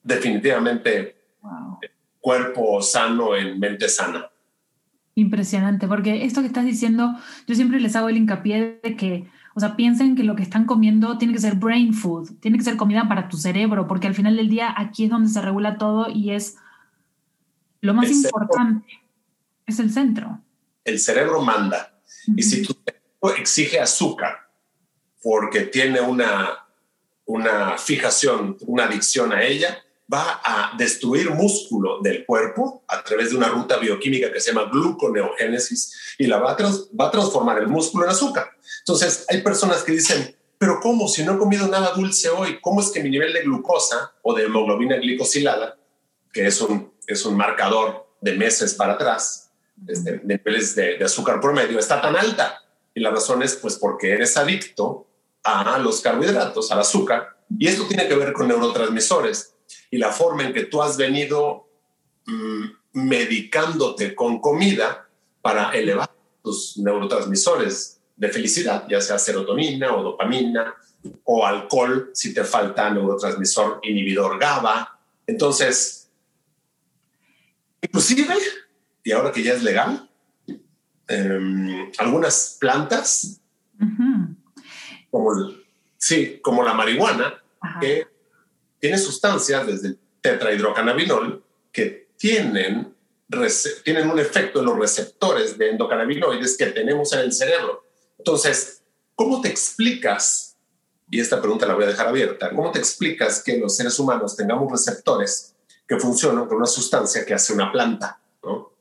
[0.04, 1.14] Definitivamente
[2.19, 4.29] Cuerpo sano en mente sana.
[5.13, 7.15] Impresionante, porque esto que estás diciendo,
[7.48, 10.65] yo siempre les hago el hincapié de que, o sea, piensen que lo que están
[10.65, 14.15] comiendo tiene que ser brain food, tiene que ser comida para tu cerebro, porque al
[14.15, 16.58] final del día aquí es donde se regula todo y es
[17.79, 18.87] lo más importante,
[19.65, 20.41] es el centro.
[20.83, 22.00] El cerebro manda.
[22.35, 24.50] Y si tu cerebro exige azúcar
[25.21, 26.65] porque tiene una,
[27.25, 33.37] una fijación, una adicción a ella, va a destruir músculo del cuerpo a través de
[33.37, 36.58] una ruta bioquímica que se llama gluconeogénesis y la va a,
[36.99, 38.51] va a transformar el músculo en azúcar.
[38.79, 41.08] Entonces, hay personas que dicen, pero ¿cómo?
[41.08, 44.33] Si no he comido nada dulce hoy, ¿cómo es que mi nivel de glucosa o
[44.33, 45.77] de hemoglobina glicosilada,
[46.31, 49.51] que es un, es un marcador de meses para atrás,
[49.87, 52.62] este, de niveles de, de azúcar promedio, está tan alta?
[52.93, 55.08] Y la razón es pues porque eres adicto
[55.43, 59.54] a los carbohidratos, al azúcar, y esto tiene que ver con neurotransmisores
[59.92, 61.70] y la forma en que tú has venido
[62.26, 65.08] mm, medicándote con comida
[65.42, 66.10] para elevar
[66.44, 70.74] tus neurotransmisores de felicidad, ya sea serotonina o dopamina
[71.24, 75.00] o alcohol si te falta neurotransmisor inhibidor GABA.
[75.28, 76.10] Entonces,
[77.82, 78.36] inclusive,
[79.04, 80.10] y ahora que ya es legal,
[81.08, 83.42] em, algunas plantas,
[85.12, 85.52] como,
[85.98, 87.42] sí, como la marihuana,
[87.82, 88.08] que
[88.86, 92.96] tiene sustancias desde el tetrahidrocannabinol que tienen,
[93.83, 97.83] tienen un efecto en los receptores de endocannabinoides que tenemos en el cerebro.
[98.19, 98.83] Entonces,
[99.15, 100.56] ¿cómo te explicas?
[101.10, 102.52] Y esta pregunta la voy a dejar abierta.
[102.52, 105.56] ¿Cómo te explicas que los seres humanos tengamos receptores
[105.88, 108.21] que funcionan con una sustancia que hace una planta?
[108.44, 108.73] ¿no?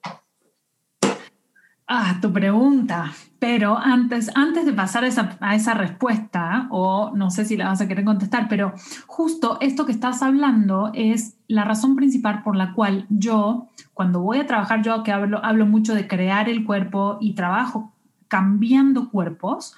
[1.86, 3.12] Ah, tu pregunta.
[3.38, 7.88] Pero antes, antes de pasar a esa respuesta, o no sé si la vas a
[7.88, 8.72] querer contestar, pero
[9.06, 14.38] justo esto que estás hablando es la razón principal por la cual yo, cuando voy
[14.38, 17.92] a trabajar, yo que hablo, hablo mucho de crear el cuerpo y trabajo
[18.28, 19.74] cambiando cuerpos,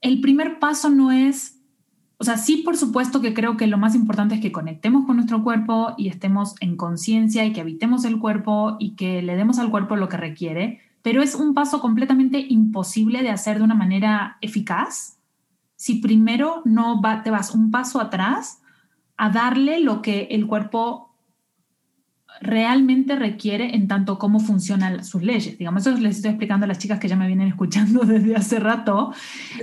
[0.00, 1.60] el primer paso no es,
[2.16, 5.16] o sea, sí por supuesto que creo que lo más importante es que conectemos con
[5.16, 9.58] nuestro cuerpo y estemos en conciencia y que habitemos el cuerpo y que le demos
[9.58, 13.76] al cuerpo lo que requiere pero es un paso completamente imposible de hacer de una
[13.76, 15.20] manera eficaz
[15.76, 18.60] si primero no te vas un paso atrás
[19.16, 21.14] a darle lo que el cuerpo
[22.40, 25.56] realmente requiere en tanto cómo funcionan sus leyes.
[25.56, 28.58] Digamos, eso les estoy explicando a las chicas que ya me vienen escuchando desde hace
[28.58, 29.14] rato.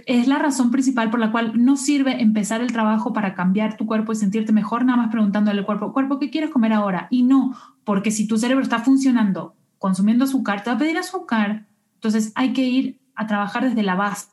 [0.06, 3.86] Es la razón principal por la cual no sirve empezar el trabajo para cambiar tu
[3.86, 7.08] cuerpo y sentirte mejor nada más preguntándole al cuerpo, cuerpo, ¿qué quieres comer ahora?
[7.10, 11.68] Y no, porque si tu cerebro está funcionando consumiendo azúcar, te va a pedir azúcar.
[11.96, 14.30] Entonces hay que ir a trabajar desde la base,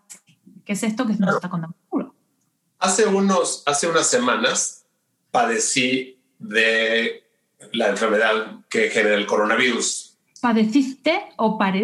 [0.64, 1.76] que es esto que nos está contando.
[2.78, 4.86] Hace, unos, hace unas semanas
[5.32, 7.24] padecí de
[7.72, 10.16] la enfermedad que genera el coronavirus.
[10.40, 11.82] ¿Padeciste o pare?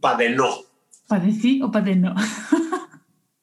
[0.00, 0.62] Padenó.
[1.08, 2.14] ¿Padecí o padenó?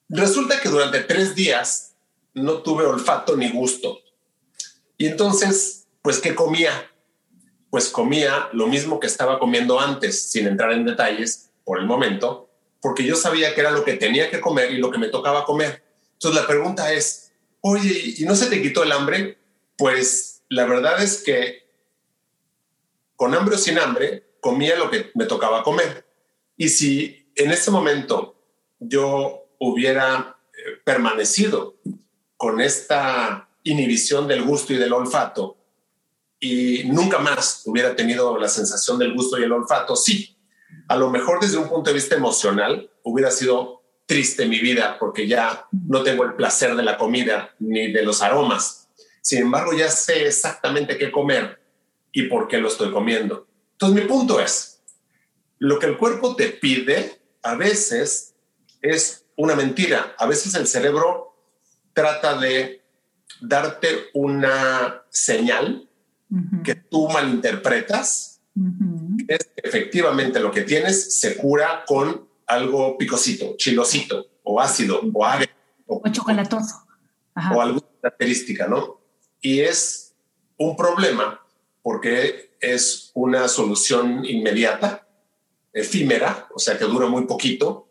[0.07, 1.97] Resulta que durante tres días
[2.33, 3.97] no tuve olfato ni gusto.
[4.97, 6.71] Y entonces, pues, ¿qué comía?
[7.73, 12.47] Pues comía lo mismo que estaba comiendo antes, sin entrar en detalles por el momento,
[12.79, 15.43] porque yo sabía que era lo que tenía que comer y lo que me tocaba
[15.43, 15.81] comer.
[16.13, 19.39] Entonces la pregunta es, oye, ¿y no se te quitó el hambre?
[19.75, 21.67] Pues la verdad es que
[23.15, 26.05] con hambre o sin hambre, comía lo que me tocaba comer.
[26.55, 28.35] Y si en ese momento
[28.77, 31.77] yo hubiera eh, permanecido
[32.37, 35.57] con esta inhibición del gusto y del olfato,
[36.43, 40.37] y nunca más hubiera tenido la sensación del gusto y el olfato, sí,
[40.89, 45.25] a lo mejor desde un punto de vista emocional hubiera sido triste mi vida porque
[45.25, 48.89] ya no tengo el placer de la comida ni de los aromas.
[49.21, 51.61] Sin embargo, ya sé exactamente qué comer
[52.11, 53.47] y por qué lo estoy comiendo.
[53.71, 54.81] Entonces, mi punto es,
[55.59, 58.35] lo que el cuerpo te pide a veces
[58.81, 60.13] es una mentira.
[60.17, 61.37] A veces el cerebro
[61.93, 62.83] trata de
[63.39, 65.87] darte una señal
[66.63, 68.41] que tú malinterpretas,
[69.27, 75.49] es efectivamente lo que tienes se cura con algo picosito, chilosito, o ácido, o agrio.
[75.87, 76.85] O, chocolatoso.
[77.53, 79.01] O alguna característica, ¿no?
[79.41, 80.13] Y es
[80.57, 81.39] un problema
[81.81, 85.07] porque es una solución inmediata,
[85.73, 87.89] efímera, o sea que dura muy poquito,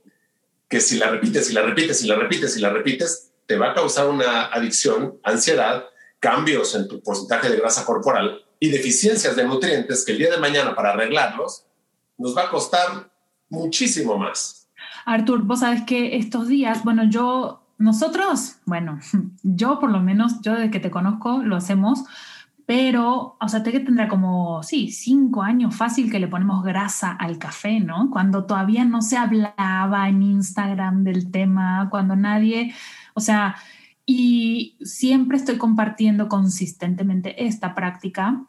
[0.68, 3.72] que si la repites, y la repites, y la repites, y la repites, te va
[3.72, 5.84] a causar una adicción, ansiedad,
[6.23, 10.39] cambios en tu porcentaje de grasa corporal y deficiencias de nutrientes que el día de
[10.39, 11.66] mañana para arreglarlos
[12.16, 13.11] nos va a costar
[13.51, 14.70] muchísimo más.
[15.05, 19.01] Artur, vos sabes que estos días, bueno, yo, nosotros, bueno,
[19.43, 22.05] yo por lo menos, yo desde que te conozco lo hacemos,
[22.66, 27.11] pero, o sea, te que tendrá como, sí, cinco años fácil que le ponemos grasa
[27.11, 28.11] al café, ¿no?
[28.12, 32.73] Cuando todavía no se hablaba en Instagram del tema, cuando nadie,
[33.14, 33.57] o sea,
[34.07, 38.45] y siempre estoy compartiendo consistentemente esta práctica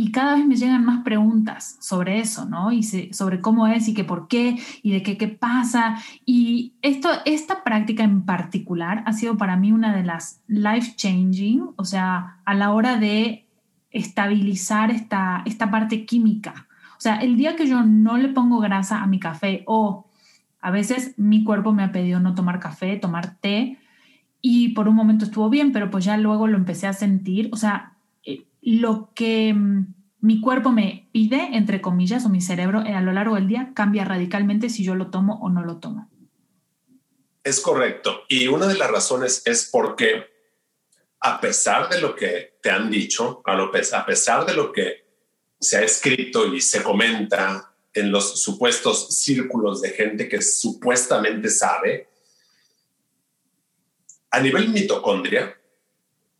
[0.00, 2.70] y cada vez me llegan más preguntas sobre eso, ¿no?
[2.70, 5.96] Y sobre cómo es y qué por qué y de qué qué pasa.
[6.24, 11.70] Y esto, esta práctica en particular ha sido para mí una de las life changing,
[11.74, 13.48] o sea, a la hora de
[13.90, 16.68] estabilizar esta, esta parte química.
[16.96, 20.06] O sea, el día que yo no le pongo grasa a mi café o
[20.60, 23.78] a veces mi cuerpo me ha pedido no tomar café, tomar té
[24.40, 27.56] y por un momento estuvo bien, pero pues ya luego lo empecé a sentir, o
[27.56, 27.96] sea,
[28.60, 33.12] lo que mm, mi cuerpo me pide, entre comillas, o mi cerebro eh, a lo
[33.12, 36.10] largo del día cambia radicalmente si yo lo tomo o no lo tomo.
[37.44, 38.22] Es correcto.
[38.28, 40.26] Y una de las razones es porque
[41.20, 45.06] a pesar de lo que te han dicho, a pesar de lo que
[45.60, 52.07] se ha escrito y se comenta en los supuestos círculos de gente que supuestamente sabe,
[54.38, 55.60] a nivel mitocondria,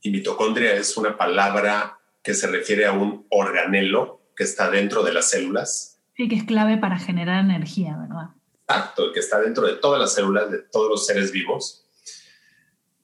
[0.03, 5.12] y mitocondria es una palabra que se refiere a un organelo que está dentro de
[5.12, 5.99] las células.
[6.16, 8.30] Sí, que es clave para generar energía, ¿verdad?
[8.68, 11.88] Exacto, que está dentro de todas las células de todos los seres vivos.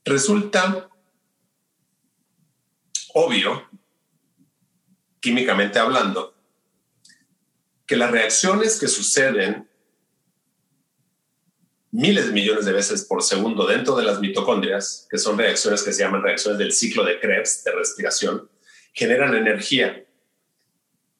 [0.04, 0.88] Resulta
[3.14, 3.68] obvio,
[5.18, 6.36] químicamente hablando,
[7.84, 9.68] que las reacciones que suceden
[11.94, 15.92] miles de millones de veces por segundo dentro de las mitocondrias, que son reacciones que
[15.92, 18.50] se llaman reacciones del ciclo de Krebs de respiración,
[18.92, 20.04] generan energía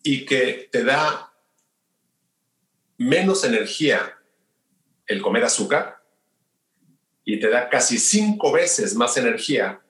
[0.02, 1.32] y que te da
[2.98, 4.18] menos energía
[5.06, 6.02] el comer azúcar
[7.24, 9.80] y te da casi cinco veces más energía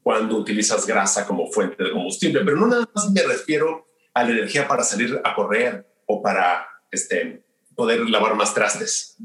[0.00, 2.42] cuando utilizas grasa como fuente de combustible.
[2.44, 6.68] Pero no nada más me refiero a la energía para salir a correr o para
[6.92, 7.42] este,
[7.74, 9.18] poder lavar más trastes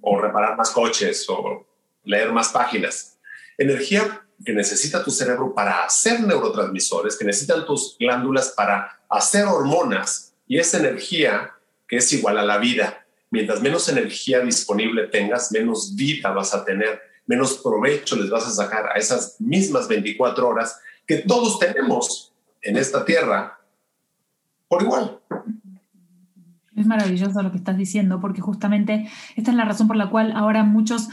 [0.00, 1.66] o reparar más coches o
[2.04, 3.18] leer más páginas.
[3.56, 10.34] Energía que necesita tu cerebro para hacer neurotransmisores, que necesitan tus glándulas para hacer hormonas
[10.46, 11.52] y esa energía
[11.86, 13.06] que es igual a la vida.
[13.30, 18.50] Mientras menos energía disponible tengas, menos vida vas a tener, menos provecho les vas a
[18.50, 22.32] sacar a esas mismas 24 horas que todos tenemos
[22.62, 23.58] en esta tierra
[24.68, 25.18] por igual.
[26.78, 30.32] Es maravilloso lo que estás diciendo, porque justamente esta es la razón por la cual
[30.32, 31.08] ahora muchos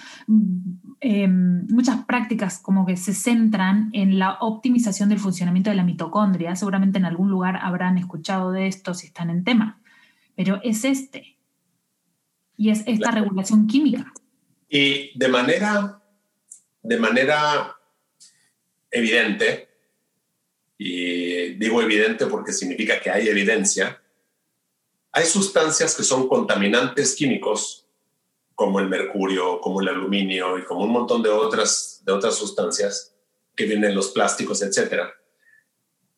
[1.01, 6.55] Em, muchas prácticas como que se centran en la optimización del funcionamiento de la mitocondria.
[6.55, 9.81] Seguramente en algún lugar habrán escuchado de esto si están en tema,
[10.35, 11.37] pero es este.
[12.57, 14.11] Y es esta regulación química.
[14.69, 16.01] Y de manera,
[16.81, 17.75] de manera
[18.89, 19.69] evidente,
[20.77, 24.01] y digo evidente porque significa que hay evidencia,
[25.15, 27.87] hay sustancias que son contaminantes químicos
[28.53, 33.15] como el mercurio, como el aluminio y como un montón de otras, de otras sustancias
[33.55, 35.13] que vienen los plásticos, etcétera,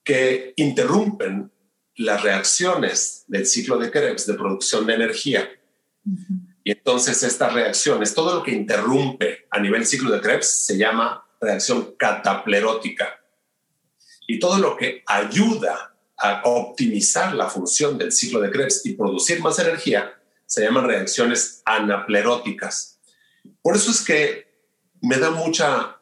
[0.03, 1.51] que interrumpen
[1.95, 5.47] las reacciones del ciclo de Krebs de producción de energía.
[6.63, 11.23] Y entonces estas reacciones, todo lo que interrumpe a nivel ciclo de Krebs se llama
[11.39, 13.19] reacción cataplerótica.
[14.27, 19.41] Y todo lo que ayuda a optimizar la función del ciclo de Krebs y producir
[19.41, 20.13] más energía
[20.45, 22.99] se llaman reacciones anapleróticas.
[23.61, 24.47] Por eso es que
[25.01, 25.99] me da mucha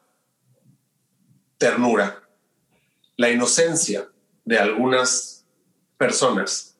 [1.58, 2.24] ternura
[3.18, 4.08] la inocencia
[4.44, 5.46] de algunas
[5.98, 6.78] personas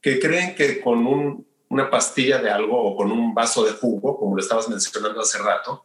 [0.00, 4.36] que creen que con una pastilla de algo o con un vaso de jugo, como
[4.36, 5.84] lo estabas mencionando hace rato,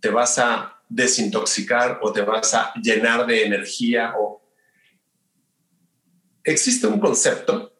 [0.00, 4.41] te vas a desintoxicar o te vas a llenar de energía o
[6.44, 7.72] existe un concepto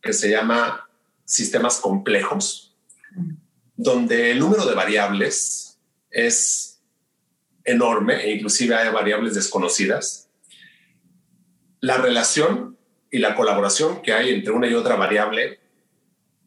[0.00, 0.88] que se llama
[1.24, 2.76] sistemas complejos,
[3.76, 5.78] donde el número de variables
[6.10, 6.82] es
[7.64, 10.28] enorme e inclusive hay variables desconocidas.
[11.80, 12.76] La relación
[13.10, 15.60] y la colaboración que hay entre una y otra variable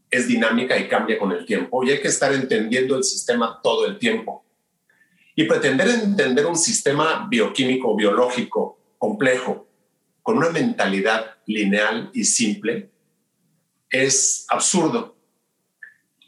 [0.09, 3.85] es dinámica y cambia con el tiempo y hay que estar entendiendo el sistema todo
[3.85, 4.45] el tiempo.
[5.35, 9.67] Y pretender entender un sistema bioquímico, biológico, complejo,
[10.25, 12.89] con una mentalidad lineal y simple,
[13.91, 15.15] es absurdo.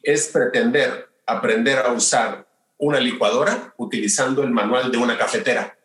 [0.03, 5.75] Es pretender aprender a usar una licuadora utilizando el manual de una cafetera,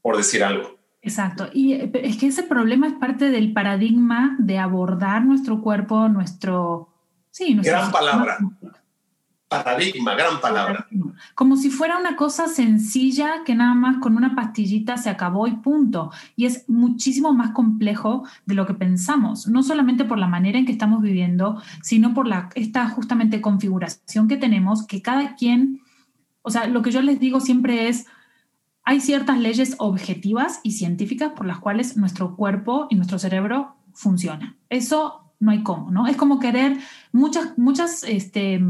[0.00, 0.78] por decir algo.
[1.02, 1.50] Exacto.
[1.52, 6.94] Y eh, es que ese problema es parte del paradigma de abordar nuestro cuerpo, nuestro...
[7.32, 8.38] Sí, Gran palabra.
[9.52, 10.86] Paradigma, gran palabra.
[11.34, 15.52] Como si fuera una cosa sencilla que nada más con una pastillita se acabó y
[15.52, 16.10] punto.
[16.36, 20.66] Y es muchísimo más complejo de lo que pensamos, no solamente por la manera en
[20.66, 25.80] que estamos viviendo, sino por la, esta justamente configuración que tenemos, que cada quien,
[26.42, 28.06] o sea, lo que yo les digo siempre es,
[28.84, 34.56] hay ciertas leyes objetivas y científicas por las cuales nuestro cuerpo y nuestro cerebro funciona.
[34.68, 36.06] Eso no hay cómo, ¿no?
[36.06, 36.78] Es como querer
[37.10, 38.62] muchas, muchas, este,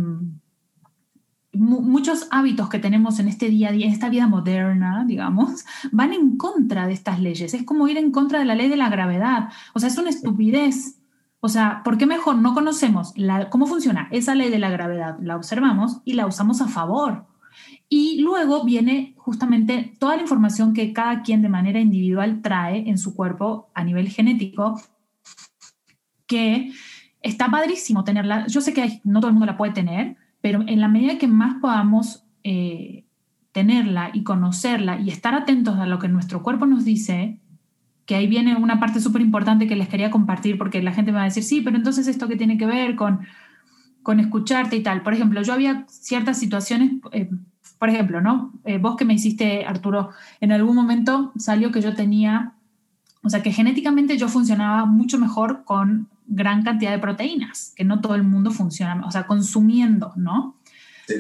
[1.54, 6.12] muchos hábitos que tenemos en este día a día, en esta vida moderna, digamos, van
[6.12, 7.54] en contra de estas leyes.
[7.54, 9.50] Es como ir en contra de la ley de la gravedad.
[9.74, 10.98] O sea, es una estupidez.
[11.40, 13.14] O sea, ¿por qué mejor no conocemos
[13.50, 15.18] cómo funciona esa ley de la gravedad?
[15.20, 17.26] La observamos y la usamos a favor.
[17.88, 22.96] Y luego viene justamente toda la información que cada quien de manera individual trae en
[22.96, 24.80] su cuerpo a nivel genético,
[26.26, 26.72] que
[27.20, 28.46] está padrísimo tenerla.
[28.46, 31.28] Yo sé que no todo el mundo la puede tener, pero en la medida que
[31.28, 33.04] más podamos eh,
[33.52, 37.38] tenerla y conocerla y estar atentos a lo que nuestro cuerpo nos dice,
[38.06, 41.18] que ahí viene una parte súper importante que les quería compartir, porque la gente me
[41.18, 43.20] va a decir, sí, pero entonces esto que tiene que ver con,
[44.02, 45.02] con escucharte y tal.
[45.02, 47.30] Por ejemplo, yo había ciertas situaciones, eh,
[47.78, 48.52] por ejemplo, ¿no?
[48.64, 52.54] Eh, vos que me hiciste, Arturo, en algún momento salió que yo tenía,
[53.22, 58.00] o sea, que genéticamente yo funcionaba mucho mejor con gran cantidad de proteínas, que no
[58.00, 60.60] todo el mundo funciona, o sea, consumiendo, ¿no?
[61.06, 61.14] Sí.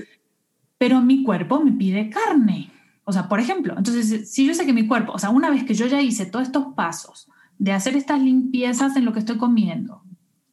[0.78, 2.70] Pero mi cuerpo me pide carne.
[3.04, 5.64] O sea, por ejemplo, entonces, si yo sé que mi cuerpo, o sea, una vez
[5.64, 7.28] que yo ya hice todos estos pasos
[7.58, 10.02] de hacer estas limpiezas en lo que estoy comiendo,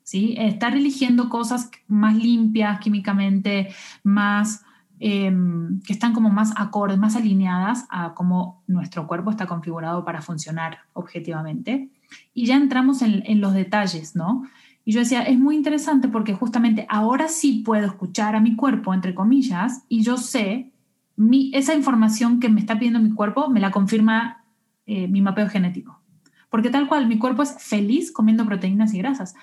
[0.04, 0.36] ¿sí?
[0.38, 3.70] Estar eligiendo cosas más limpias químicamente,
[4.04, 4.64] más,
[5.00, 10.22] em, que están como más acordes, más alineadas a cómo nuestro cuerpo está configurado para
[10.22, 11.91] funcionar objetivamente
[12.34, 14.43] y ya entramos en, los detalles, ¿no?
[14.86, 18.93] Y yo decía, es muy interesante porque justamente ahora sí puedo escuchar a mi cuerpo,
[18.93, 20.72] entre comillas, y yo sé,
[21.16, 24.45] mi, esa información que me está pidiendo mi cuerpo me la confirma
[24.86, 26.01] eh, mi mapeo genético.
[26.49, 29.36] Porque tal cual, mi cuerpo es feliz comiendo proteínas y grasas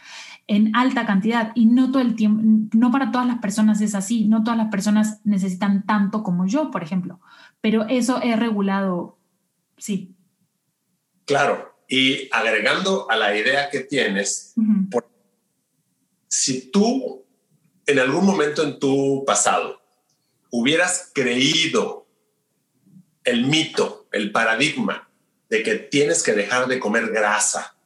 [0.48, 2.42] en alta cantidad y no todo el tiempo,
[2.72, 6.70] no para todas las personas es así, no todas las personas necesitan tanto como yo,
[6.70, 7.20] por ejemplo,
[7.60, 9.18] pero eso es regulado,
[9.76, 10.14] sí.
[11.24, 14.54] Claro, y agregando a la idea que tienes,
[16.28, 17.24] si tú
[17.86, 19.80] en algún momento en tu pasado
[20.50, 22.06] hubieras creído
[23.24, 25.08] el mito, el paradigma
[25.48, 27.76] de que tienes que dejar de comer grasa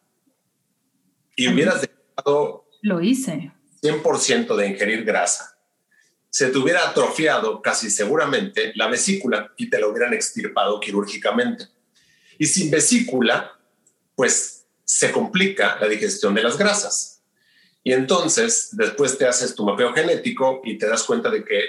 [1.37, 2.67] y hubieras dejado...
[2.83, 3.53] Lo hice.
[3.83, 5.59] 100% de ingerir grasa,
[6.31, 11.67] se te hubiera atrofiado casi seguramente la vesícula y te lo hubieran extirpado quirúrgicamente.
[12.39, 13.60] Y sin vesícula,
[14.21, 17.23] pues se complica la digestión de las grasas.
[17.83, 21.63] Y entonces después te haces tu mapeo genético y te das cuenta de que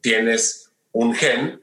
[0.00, 1.62] tienes un gen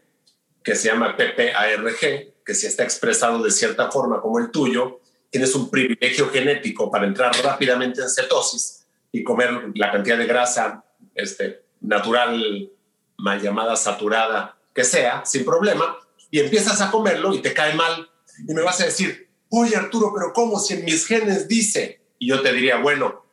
[0.64, 5.00] que se llama PPARG, que si está expresado de cierta forma como el tuyo,
[5.32, 10.86] tienes un privilegio genético para entrar rápidamente en cetosis y comer la cantidad de grasa
[11.16, 12.70] este, natural,
[13.18, 15.98] mal llamada saturada, que sea, sin problema,
[16.30, 18.08] y empiezas a comerlo y te cae mal.
[18.48, 19.25] Y me vas a decir,
[19.60, 22.02] oye Arturo, pero ¿cómo si en mis genes dice?
[22.20, 23.26] Y yo te diría, bueno,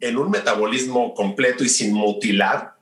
[0.00, 2.76] en un metabolismo completo y sin mutilar,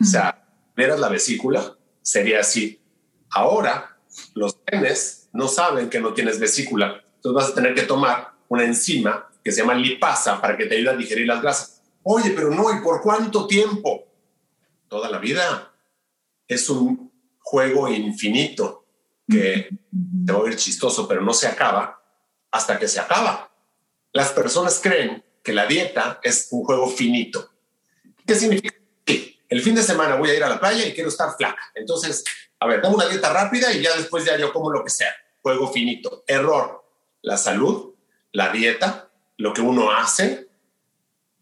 [0.00, 0.46] o sea,
[0.76, 2.80] veras la vesícula, sería así.
[3.30, 3.98] Ahora,
[4.34, 8.64] los genes no saben que no tienes vesícula, entonces vas a tener que tomar una
[8.64, 11.82] enzima que se llama lipasa para que te ayude a digerir las grasas.
[12.02, 14.04] Oye, pero no, ¿y por cuánto tiempo?
[14.88, 15.72] Toda la vida.
[16.46, 17.10] Es un
[17.40, 18.86] juego infinito
[19.28, 19.68] que
[20.26, 22.03] te va a ver chistoso, pero no se acaba
[22.54, 23.50] hasta que se acaba.
[24.12, 27.50] Las personas creen que la dieta es un juego finito.
[28.24, 28.76] ¿Qué significa?
[29.04, 31.72] Sí, el fin de semana voy a ir a la playa y quiero estar flaca.
[31.74, 32.22] Entonces,
[32.60, 35.12] a ver, dame una dieta rápida y ya después ya yo como lo que sea.
[35.42, 36.22] Juego finito.
[36.28, 36.84] Error.
[37.22, 37.94] La salud,
[38.30, 40.48] la dieta, lo que uno hace,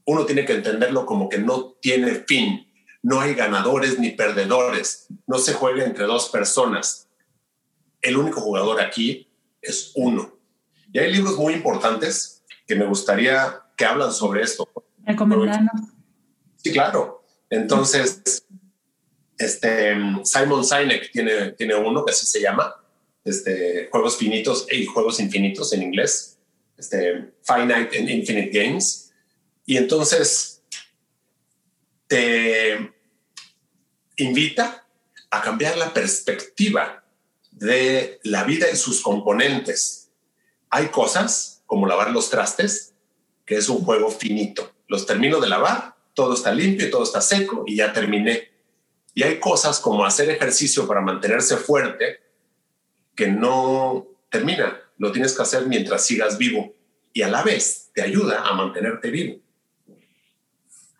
[0.06, 2.72] uno tiene que entenderlo como que no tiene fin.
[3.02, 5.08] No hay ganadores ni perdedores.
[5.26, 7.06] No se juega entre dos personas.
[8.00, 9.28] El único jugador aquí
[9.60, 10.31] es uno.
[10.92, 14.68] Y hay libros muy importantes que me gustaría que hablan sobre esto.
[15.04, 15.88] Recomendarnos.
[16.56, 17.24] Sí, claro.
[17.48, 18.44] Entonces,
[19.38, 22.74] este, Simon Sinek tiene, tiene uno que así se llama,
[23.24, 26.38] este, Juegos Finitos y Juegos Infinitos en inglés,
[26.76, 29.12] este, Finite and Infinite Games.
[29.64, 30.62] Y entonces
[32.06, 32.92] te
[34.16, 34.86] invita
[35.30, 37.02] a cambiar la perspectiva
[37.50, 40.01] de la vida y sus componentes
[40.72, 42.94] hay cosas como lavar los trastes,
[43.44, 44.72] que es un juego finito.
[44.88, 48.50] Los termino de lavar, todo está limpio y todo está seco y ya terminé.
[49.14, 52.20] Y hay cosas como hacer ejercicio para mantenerse fuerte
[53.14, 54.80] que no termina.
[54.96, 56.72] Lo tienes que hacer mientras sigas vivo
[57.12, 59.42] y a la vez te ayuda a mantenerte vivo.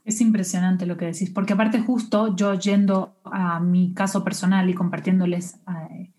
[0.05, 4.75] Es impresionante lo que decís, porque aparte justo yo yendo a mi caso personal y
[4.75, 6.12] compartiéndoles eh,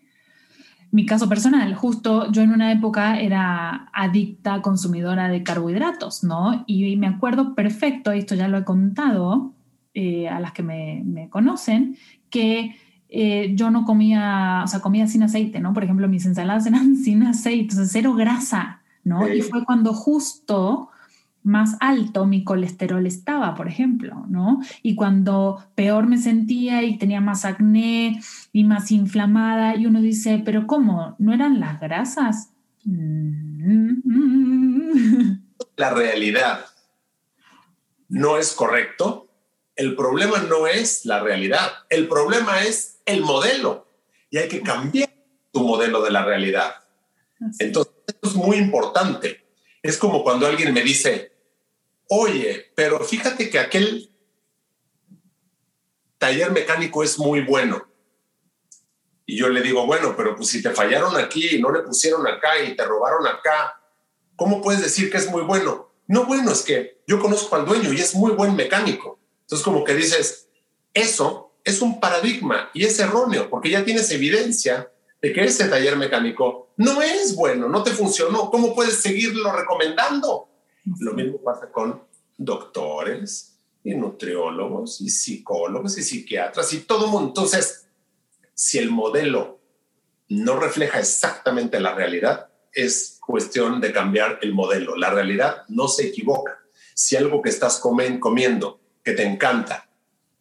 [0.94, 6.62] mi caso personal, justo yo en una época era adicta, consumidora de carbohidratos, ¿no?
[6.68, 9.54] Y me acuerdo perfecto, esto ya lo he contado
[9.92, 11.96] eh, a las que me, me conocen,
[12.30, 12.76] que
[13.08, 15.72] eh, yo no comía, o sea, comía sin aceite, ¿no?
[15.72, 19.26] Por ejemplo, mis ensaladas eran sin aceite, o sea, cero grasa, ¿no?
[19.28, 20.90] Y fue cuando justo
[21.44, 24.60] más alto mi colesterol estaba, por ejemplo, ¿no?
[24.82, 28.20] Y cuando peor me sentía y tenía más acné
[28.52, 31.14] y más inflamada, y uno dice, pero ¿cómo?
[31.18, 32.50] ¿No eran las grasas?
[35.76, 36.66] La realidad
[38.08, 39.28] no es correcto.
[39.76, 43.88] El problema no es la realidad, el problema es el modelo
[44.30, 45.12] y hay que cambiar
[45.52, 46.76] tu modelo de la realidad.
[47.58, 49.44] Entonces, esto es muy importante.
[49.82, 51.32] Es como cuando alguien me dice,
[52.08, 54.10] oye, pero fíjate que aquel
[56.18, 57.86] taller mecánico es muy bueno.
[59.26, 62.26] Y yo le digo, bueno, pero pues si te fallaron aquí y no le pusieron
[62.26, 63.80] acá y te robaron acá,
[64.36, 65.94] ¿cómo puedes decir que es muy bueno?
[66.06, 69.18] No, bueno, es que yo conozco al dueño y es muy buen mecánico.
[69.42, 70.48] Entonces, como que dices,
[70.92, 74.90] eso es un paradigma y es erróneo porque ya tienes evidencia
[75.22, 78.50] de que ese taller mecánico no es bueno, no te funcionó.
[78.50, 80.50] ¿Cómo puedes seguirlo recomendando?
[81.00, 82.02] Lo mismo pasa con
[82.36, 87.28] doctores y nutriólogos y psicólogos y psiquiatras y todo mundo.
[87.28, 87.86] Entonces,
[88.54, 89.60] si el modelo
[90.28, 94.96] no refleja exactamente la realidad, es cuestión de cambiar el modelo.
[94.96, 96.58] La realidad no se equivoca.
[96.94, 99.88] Si algo que estás comiendo, que te encanta,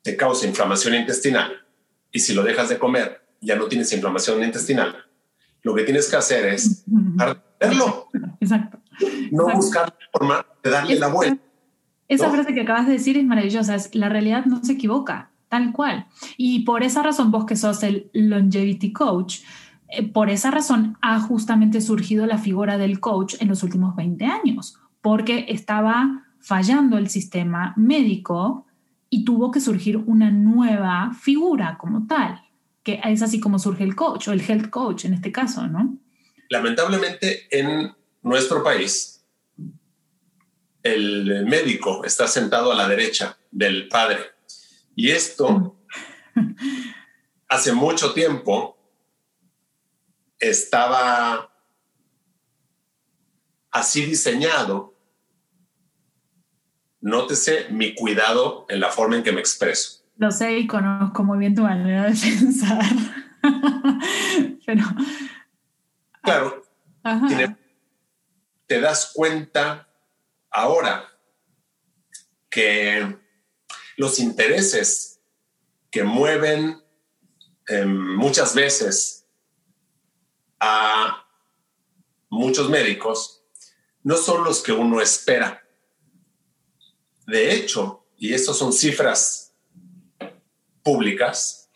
[0.02, 1.66] te causa inflamación intestinal,
[2.12, 5.06] y si lo dejas de comer, ya no tienes inflamación intestinal,
[5.64, 6.84] lo que tienes que hacer es
[7.60, 8.10] verlo.
[8.40, 8.80] Exacto.
[9.32, 11.44] No buscar buscar forma de darle la vuelta.
[12.08, 15.72] Esa frase que acabas de decir es maravillosa, es la realidad no se equivoca, tal
[15.72, 16.08] cual.
[16.38, 19.40] Y por esa razón vos que sos el longevity coach,
[19.88, 24.26] eh, por esa razón ha justamente surgido la figura del coach en los últimos 20
[24.26, 28.66] años, porque estaba fallando el sistema médico
[29.10, 32.42] y tuvo que surgir una nueva figura como tal,
[32.84, 35.98] que es así como surge el coach o el health coach en este caso, ¿no?
[36.50, 37.94] Lamentablemente en
[38.24, 39.24] nuestro país,
[40.82, 44.20] el médico está sentado a la derecha del padre.
[44.96, 45.78] Y esto
[47.48, 48.78] hace mucho tiempo
[50.40, 51.52] estaba
[53.72, 54.94] así diseñado.
[57.02, 60.04] Nótese mi cuidado en la forma en que me expreso.
[60.18, 62.86] Lo sé y conozco muy bien tu manera de pensar.
[64.66, 64.84] Pero.
[66.22, 66.64] Claro
[68.74, 69.88] te das cuenta
[70.50, 71.08] ahora
[72.50, 73.20] que
[73.98, 75.22] los intereses
[75.92, 76.82] que mueven
[77.68, 79.28] em, muchas veces
[80.60, 81.24] a
[82.30, 83.44] muchos médicos
[84.02, 85.64] no son los que uno espera.
[87.28, 89.54] De hecho, y estas son cifras
[90.82, 91.70] públicas,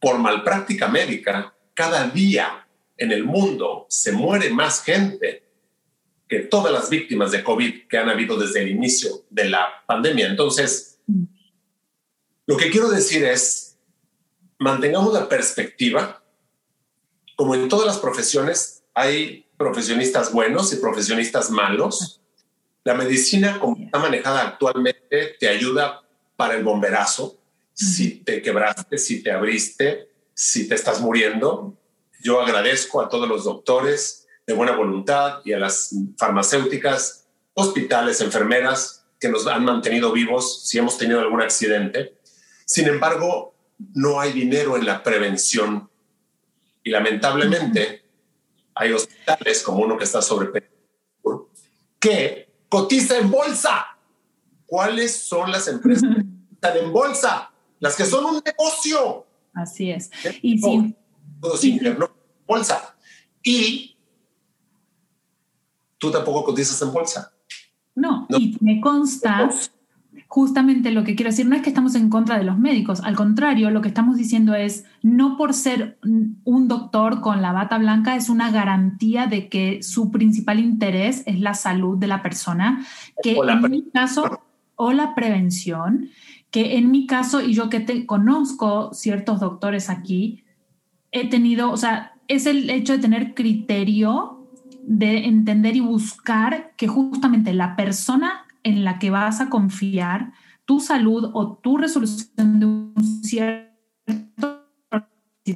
[0.00, 2.61] por malpráctica médica, cada día
[3.02, 5.42] en el mundo se muere más gente
[6.28, 10.28] que todas las víctimas de COVID que han habido desde el inicio de la pandemia.
[10.28, 11.00] Entonces,
[12.46, 13.76] lo que quiero decir es,
[14.58, 16.22] mantengamos la perspectiva.
[17.36, 22.20] Como en todas las profesiones, hay profesionistas buenos y profesionistas malos.
[22.84, 26.02] La medicina, como está manejada actualmente, te ayuda
[26.36, 27.36] para el bomberazo.
[27.74, 31.76] Si te quebraste, si te abriste, si te estás muriendo,
[32.22, 39.04] yo agradezco a todos los doctores de buena voluntad y a las farmacéuticas, hospitales, enfermeras
[39.20, 42.16] que nos han mantenido vivos si hemos tenido algún accidente.
[42.64, 43.54] Sin embargo,
[43.94, 45.90] no hay dinero en la prevención
[46.82, 48.04] y lamentablemente
[48.74, 50.50] hay hospitales como uno que está sobre
[51.98, 53.86] que cotiza en bolsa.
[54.66, 57.52] ¿Cuáles son las empresas que están en bolsa?
[57.78, 59.26] Las que son un negocio.
[59.54, 60.10] Así es.
[60.40, 60.58] Y
[61.56, 62.10] si, interno
[62.46, 62.96] bolsa.
[63.42, 63.96] Y
[65.98, 67.32] tú tampoco cotizas en bolsa.
[67.94, 69.50] No, y me consta
[70.32, 73.16] justamente lo que quiero decir, no es que estamos en contra de los médicos, al
[73.16, 75.98] contrario, lo que estamos diciendo es, no por ser
[76.44, 81.38] un doctor con la bata blanca es una garantía de que su principal interés es
[81.38, 82.82] la salud de la persona,
[83.22, 84.40] que en mi caso,
[84.76, 86.08] o la prevención,
[86.50, 90.44] que en mi caso, y yo que te conozco ciertos doctores aquí,
[91.12, 94.48] he tenido, o sea, es el hecho de tener criterio,
[94.82, 100.32] de entender y buscar que justamente la persona en la que vas a confiar
[100.64, 103.72] tu salud o tu resolución de un cierto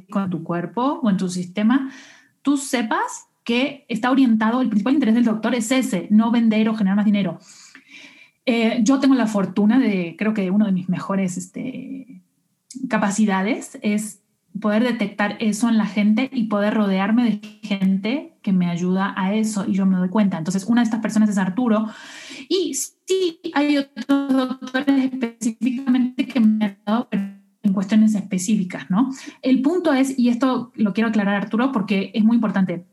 [0.09, 1.91] con tu cuerpo o en tu sistema,
[2.41, 6.75] tú sepas que está orientado, el principal interés del doctor es ese, no vender o
[6.75, 7.39] generar más dinero.
[8.45, 12.21] Eh, yo tengo la fortuna de, creo que uno de mis mejores este,
[12.89, 14.21] capacidades es
[14.59, 19.33] poder detectar eso en la gente y poder rodearme de gente que me ayuda a
[19.33, 20.37] eso y yo me doy cuenta.
[20.37, 21.87] Entonces, una de estas personas es Arturo
[22.49, 29.11] y sí hay otros doctores específicamente que me han dado en cuestiones específicas, ¿no?
[29.41, 32.85] El punto es, y esto lo quiero aclarar Arturo porque es muy importante,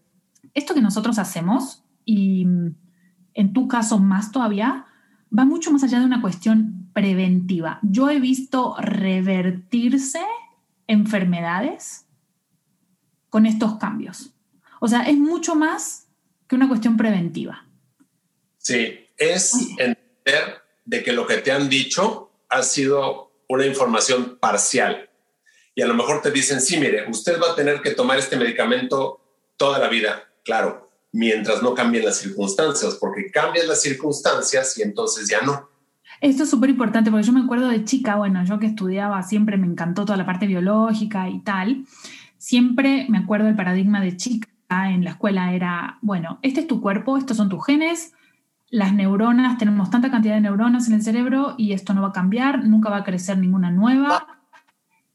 [0.54, 2.46] esto que nosotros hacemos y
[3.34, 4.86] en tu caso más todavía,
[5.36, 7.78] va mucho más allá de una cuestión preventiva.
[7.82, 10.20] Yo he visto revertirse
[10.86, 12.06] enfermedades
[13.30, 14.30] con estos cambios.
[14.80, 16.08] O sea, es mucho más
[16.46, 17.66] que una cuestión preventiva.
[18.58, 25.10] Sí, es entender de que lo que te han dicho ha sido una información parcial.
[25.74, 28.36] Y a lo mejor te dicen, sí, mire, usted va a tener que tomar este
[28.36, 29.20] medicamento
[29.56, 30.30] toda la vida.
[30.44, 35.70] Claro, mientras no cambien las circunstancias, porque cambian las circunstancias y entonces ya no.
[36.20, 39.56] Esto es súper importante porque yo me acuerdo de chica, bueno, yo que estudiaba siempre
[39.56, 41.84] me encantó toda la parte biológica y tal,
[42.38, 46.80] siempre me acuerdo del paradigma de chica en la escuela era, bueno, este es tu
[46.80, 48.12] cuerpo, estos son tus genes,
[48.70, 52.12] las neuronas, tenemos tanta cantidad de neuronas en el cerebro y esto no va a
[52.12, 54.26] cambiar, nunca va a crecer ninguna nueva.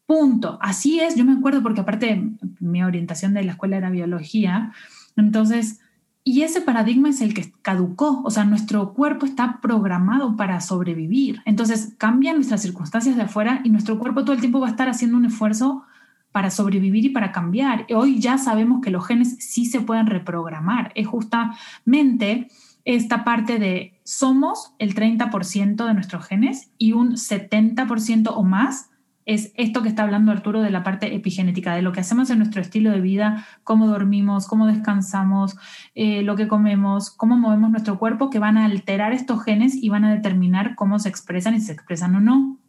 [0.05, 0.57] Punto.
[0.61, 4.71] Así es, yo me acuerdo porque aparte mi orientación de la escuela era biología,
[5.17, 5.78] entonces
[6.23, 11.41] y ese paradigma es el que caducó, o sea, nuestro cuerpo está programado para sobrevivir.
[11.45, 14.89] Entonces cambian nuestras circunstancias de afuera y nuestro cuerpo todo el tiempo va a estar
[14.89, 15.83] haciendo un esfuerzo
[16.31, 17.87] para sobrevivir y para cambiar.
[17.95, 20.91] Hoy ya sabemos que los genes sí se pueden reprogramar.
[20.93, 22.47] Es justamente
[22.85, 28.89] esta parte de somos el 30% de nuestros genes y un 70% o más
[29.29, 32.39] es esto que está hablando Arturo de la parte epigenética, de lo que hacemos en
[32.39, 35.55] nuestro estilo de vida, cómo dormimos, cómo descansamos,
[35.93, 39.89] eh, lo que comemos, cómo movemos nuestro cuerpo, que van a alterar estos genes y
[39.89, 42.59] van a determinar cómo se expresan y si se expresan o no.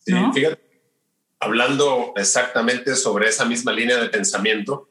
[0.00, 0.60] Sí, fíjate,
[1.38, 4.88] hablando exactamente sobre esa misma línea de pensamiento,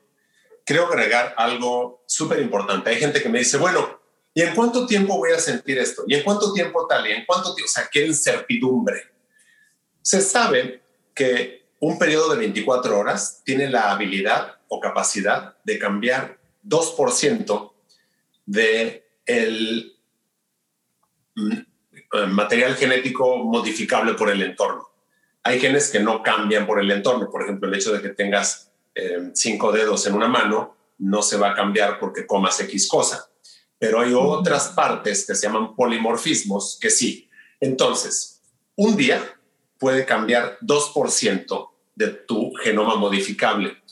[0.65, 2.91] creo agregar algo súper importante.
[2.91, 3.99] Hay gente que me dice, bueno,
[4.33, 6.05] ¿y en cuánto tiempo voy a sentir esto?
[6.07, 7.05] ¿Y en cuánto tiempo tal?
[7.05, 7.69] ¿Y en cuánto tiempo?
[7.69, 9.01] O sea, qué incertidumbre.
[10.01, 10.82] Se sabe
[11.13, 17.73] que un periodo de 24 horas tiene la habilidad o capacidad de cambiar 2%
[18.45, 19.97] de el
[21.35, 21.57] mm,
[22.29, 24.87] material genético modificable por el entorno.
[25.43, 27.29] Hay genes que no cambian por el entorno.
[27.29, 31.37] Por ejemplo, el hecho de que tengas eh, cinco dedos en una mano no se
[31.37, 33.29] va a cambiar porque comas X cosa.
[33.77, 37.29] Pero hay otras partes que se llaman polimorfismos que sí.
[37.59, 38.41] Entonces,
[38.75, 39.21] un día
[39.83, 43.83] puede cambiar 2% de tu genoma modificable.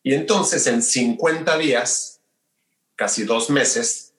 [0.00, 2.20] Y entonces en 50 días,
[2.94, 4.14] casi dos meses,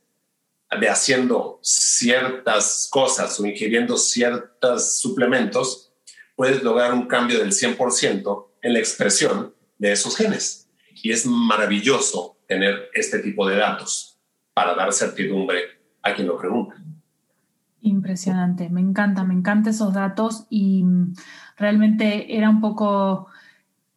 [0.77, 5.93] de haciendo ciertas cosas o ingiriendo ciertos suplementos,
[6.35, 10.67] puedes lograr un cambio del 100% en la expresión de esos genes.
[11.03, 14.19] Y es maravilloso tener este tipo de datos
[14.53, 15.61] para dar certidumbre
[16.01, 16.75] a quien lo pregunta.
[17.85, 21.15] Impresionante, me encanta, me encantan esos datos y mm,
[21.57, 23.27] realmente era un poco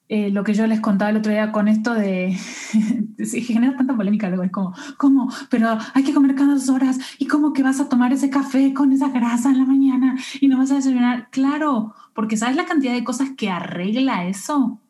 [0.09, 2.37] eh, lo que yo les contaba el otro día con esto de,
[3.24, 5.32] se genera tanta polémica luego, es como, ¿cómo?
[5.51, 8.74] Pero hay que comer cada dos horas y cómo que vas a tomar ese café
[8.74, 11.28] con esa grasa en la mañana y no vas a desayunar.
[11.30, 14.80] Claro, porque sabes la cantidad de cosas que arregla eso.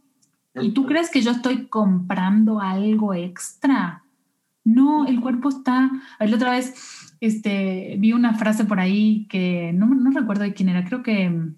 [0.54, 4.04] ¿Y tú crees que yo estoy comprando algo extra?
[4.64, 9.86] No, el cuerpo está, la otra vez este, vi una frase por ahí que no,
[9.86, 11.56] no recuerdo de quién era, creo que, no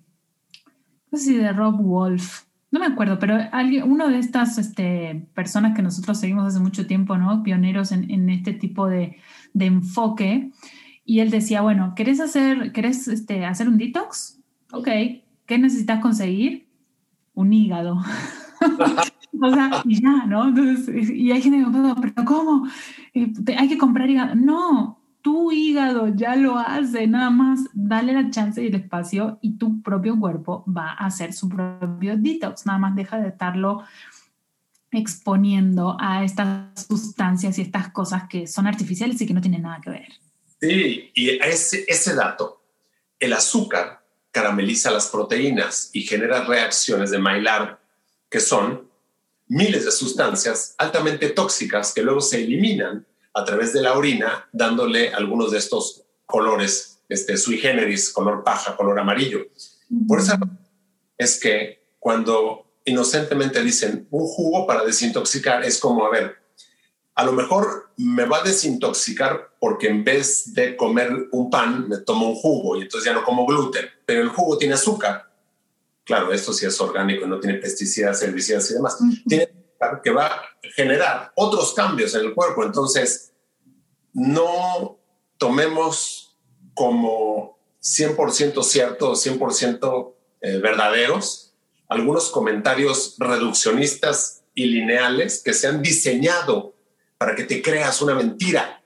[1.12, 5.74] sé si de Rob Wolf, no me acuerdo, pero alguien, uno de estas este, personas
[5.74, 7.42] que nosotros seguimos hace mucho tiempo, ¿no?
[7.42, 9.16] Pioneros en, en este tipo de,
[9.54, 10.50] de, enfoque.
[11.04, 14.38] Y él decía, bueno, ¿querés hacer, querés, este, hacer un detox?
[14.72, 14.88] Ok,
[15.46, 16.68] ¿qué necesitas conseguir?
[17.32, 18.02] Un hígado.
[19.40, 20.48] o sea, y ya, ¿no?
[20.48, 22.68] Entonces, y hay gente que me pero ¿cómo?
[23.14, 24.34] Eh, hay que comprar hígado.
[24.34, 29.58] No, tu hígado ya lo hace, nada más dale la chance y el espacio y
[29.58, 33.84] tu propio cuerpo va a hacer su propio detox, nada más deja de estarlo
[34.90, 39.80] exponiendo a estas sustancias y estas cosas que son artificiales y que no tienen nada
[39.82, 40.08] que ver.
[40.60, 42.62] Sí, y ese, ese dato,
[43.18, 47.78] el azúcar carameliza las proteínas y genera reacciones de Maillard,
[48.30, 48.88] que son
[49.48, 53.06] miles de sustancias altamente tóxicas que luego se eliminan
[53.38, 58.76] a través de la orina, dándole algunos de estos colores, este sui generis, color paja,
[58.76, 59.46] color amarillo.
[60.06, 60.34] Por eso
[61.16, 66.36] es que cuando inocentemente dicen, un jugo para desintoxicar es como, a ver,
[67.14, 71.98] a lo mejor me va a desintoxicar porque en vez de comer un pan, me
[71.98, 75.28] tomo un jugo y entonces ya no como gluten, pero el jugo tiene azúcar.
[76.04, 78.98] Claro, esto sí es orgánico, no tiene pesticidas, herbicidas y demás.
[79.26, 79.48] Tiene
[80.02, 80.42] que va a
[80.74, 82.64] generar otros cambios en el cuerpo.
[82.64, 83.27] Entonces,
[84.12, 84.98] no
[85.36, 86.38] tomemos
[86.74, 91.48] como 100% ciertos, 100% eh, verdaderos
[91.88, 96.74] algunos comentarios reduccionistas y lineales que se han diseñado
[97.16, 98.84] para que te creas una mentira.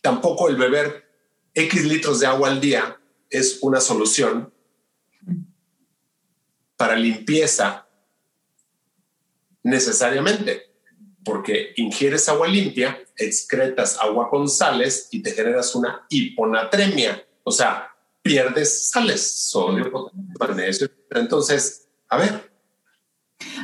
[0.00, 1.10] Tampoco el beber
[1.52, 2.98] X litros de agua al día
[3.28, 4.54] es una solución
[6.76, 7.86] para limpieza
[9.62, 10.69] necesariamente,
[11.24, 17.88] porque ingieres agua limpia, excretas agua con sales y te generas una hiponatremia, o sea,
[18.22, 20.88] pierdes sales, sodio, magnesio.
[21.10, 22.50] Entonces, a ver.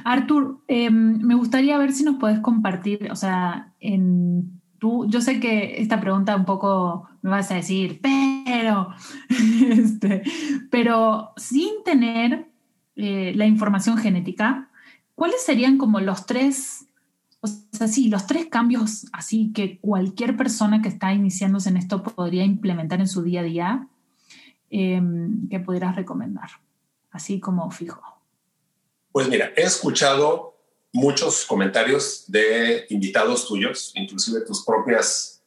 [0.04, 5.40] Artur, em, me gustaría ver si nos podés compartir, o sea, en tú, yo sé
[5.40, 8.88] que esta pregunta un poco me vas a decir, pero,
[9.70, 10.22] este,
[10.70, 12.48] pero sin tener
[12.96, 14.70] eh, la información genética,
[15.14, 16.85] ¿cuáles serían como los tres,
[17.80, 22.44] o sí, los tres cambios así que cualquier persona que está iniciándose en esto podría
[22.44, 23.88] implementar en su día a día
[24.70, 26.48] em, que pudieras recomendar,
[27.10, 28.02] así como fijo?
[29.12, 30.56] Pues mira, he escuchado
[30.92, 35.42] muchos comentarios de invitados tuyos, inclusive tus propias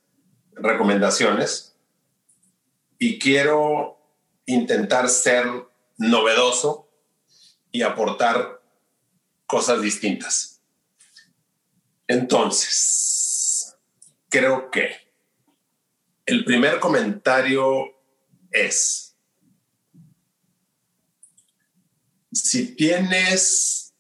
[0.54, 1.76] recomendaciones,
[2.98, 3.98] y quiero
[4.46, 5.46] intentar ser
[5.98, 6.90] novedoso
[7.72, 8.62] y aportar
[9.46, 10.59] cosas distintas.
[12.10, 13.78] Entonces,
[14.30, 14.96] creo que
[16.26, 17.86] el primer comentario
[18.50, 19.16] es,
[22.34, 23.94] si tienes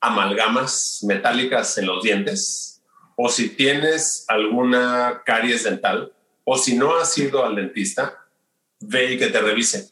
[0.00, 2.82] amalgamas metálicas en los dientes,
[3.16, 6.12] o si tienes alguna caries dental,
[6.44, 8.28] o si no has ido al dentista,
[8.80, 9.88] ve y que te revisen.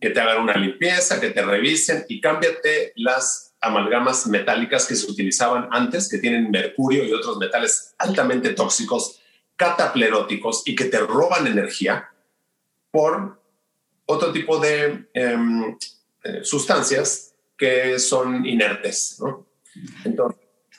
[0.00, 5.10] Que te hagan una limpieza, que te revisen y cámbiate las amalgamas metálicas que se
[5.10, 9.20] utilizaban antes, que tienen mercurio y otros metales altamente tóxicos,
[9.56, 12.08] catapleróticos y que te roban energía
[12.90, 13.42] por
[14.06, 15.76] otro tipo de em,
[16.22, 19.20] eh, sustancias que son inertes.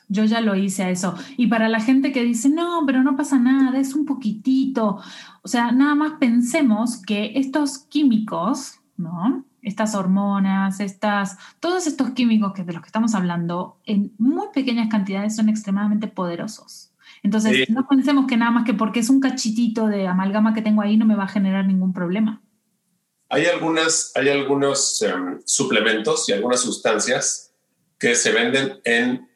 [0.07, 1.17] Yo ya lo hice a eso.
[1.35, 5.01] Y para la gente que dice, no, pero no pasa nada, es un poquitito.
[5.41, 9.45] O sea, nada más pensemos que estos químicos ¿no?
[9.65, 14.87] Estas hormonas, estas, todos estos químicos que de los que estamos hablando, en muy pequeñas
[14.89, 16.91] cantidades son extremadamente poderosos.
[17.23, 20.81] Entonces, no pensemos que nada más que porque es un cachitito de amalgama que tengo
[20.81, 22.41] ahí no me va a generar ningún problema.
[23.29, 27.51] Hay, algunas, hay algunos em, suplementos y algunas sustancias
[27.97, 29.27] que se venden en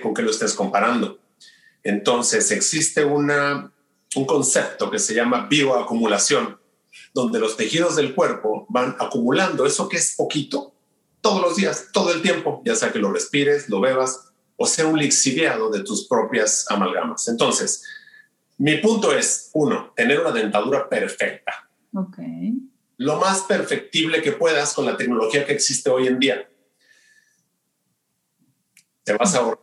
[0.00, 1.18] con que lo estés comparando.
[1.82, 3.72] Entonces, existe una
[4.16, 6.58] un concepto que se llama bioacumulación,
[7.12, 10.74] donde los tejidos del cuerpo van acumulando eso que es poquito
[11.20, 14.86] todos los días, todo el tiempo, ya sea que lo respires, lo bebas o sea
[14.86, 17.28] un lixiviado de tus propias amalgamas.
[17.28, 17.84] Entonces,
[18.58, 21.70] mi punto es, uno, tener una dentadura perfecta.
[21.94, 22.18] Ok.
[22.96, 26.50] Lo más perfectible que puedas con la tecnología que existe hoy en día.
[29.04, 29.60] Te vas a ahorrar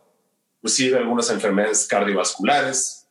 [0.56, 3.05] inclusive algunas enfermedades cardiovasculares,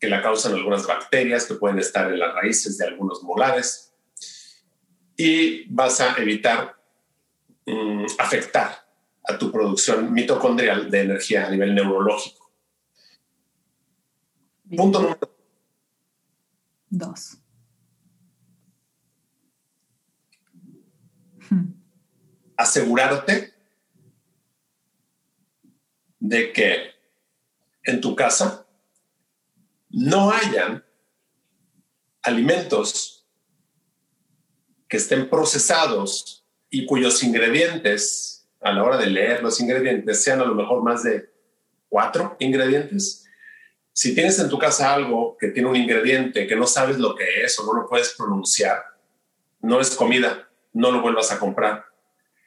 [0.00, 3.94] que la causan algunas bacterias que pueden estar en las raíces de algunos molares
[5.14, 6.74] y vas a evitar
[7.66, 8.88] mm, afectar
[9.24, 12.50] a tu producción mitocondrial de energía a nivel neurológico.
[14.74, 15.36] Punto número
[16.88, 17.36] dos.
[22.56, 23.52] Asegurarte
[26.18, 26.94] de que
[27.82, 28.66] en tu casa
[29.90, 30.84] no hayan
[32.22, 33.26] alimentos
[34.88, 40.44] que estén procesados y cuyos ingredientes, a la hora de leer los ingredientes, sean a
[40.44, 41.30] lo mejor más de
[41.88, 43.24] cuatro ingredientes.
[43.92, 47.42] Si tienes en tu casa algo que tiene un ingrediente que no sabes lo que
[47.44, 48.82] es o no lo puedes pronunciar,
[49.60, 51.84] no es comida, no lo vuelvas a comprar.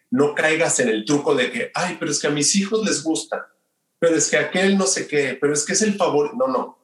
[0.09, 3.03] No caigas en el truco de que, ay, pero es que a mis hijos les
[3.03, 3.51] gusta,
[3.99, 6.35] pero es que aquel no sé qué, pero es que es el favor.
[6.35, 6.82] No, no.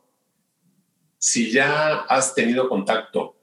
[1.19, 3.35] Si ya has tenido contacto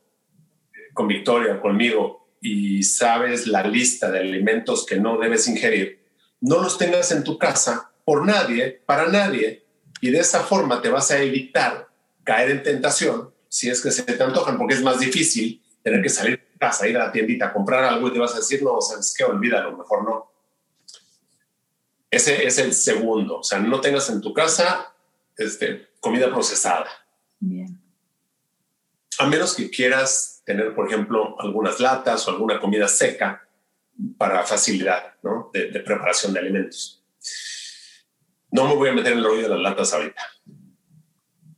[0.92, 6.04] con Victoria, conmigo, y sabes la lista de alimentos que no debes ingerir,
[6.40, 9.66] no los tengas en tu casa por nadie, para nadie,
[10.00, 11.88] y de esa forma te vas a evitar
[12.24, 16.08] caer en tentación si es que se te antojan, porque es más difícil tener que
[16.08, 18.80] salir de casa, ir a la tiendita comprar algo y te vas a decir, no,
[18.80, 20.32] sabes qué, olvídalo, mejor no.
[22.10, 24.94] Ese es el segundo, o sea, no tengas en tu casa
[25.36, 26.86] este, comida procesada.
[27.48, 27.80] Bien.
[29.18, 33.48] A menos que quieras tener, por ejemplo, algunas latas o alguna comida seca
[34.18, 35.50] para facilidad ¿no?
[35.52, 37.02] de, de preparación de alimentos.
[38.50, 40.22] No me voy a meter en el rollo de las latas ahorita.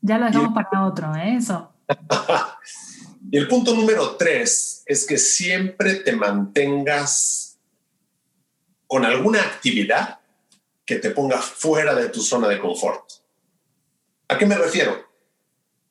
[0.01, 1.37] Ya lo dejamos para otro, ¿eh?
[1.37, 1.73] eso.
[3.31, 7.59] y el punto número tres es que siempre te mantengas
[8.87, 10.21] con alguna actividad
[10.85, 13.05] que te ponga fuera de tu zona de confort.
[14.29, 15.08] ¿A qué me refiero?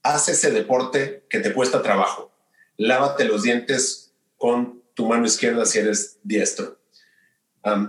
[0.07, 2.31] Haz ese deporte que te cuesta trabajo.
[2.77, 6.79] Lávate los dientes con tu mano izquierda si eres diestro.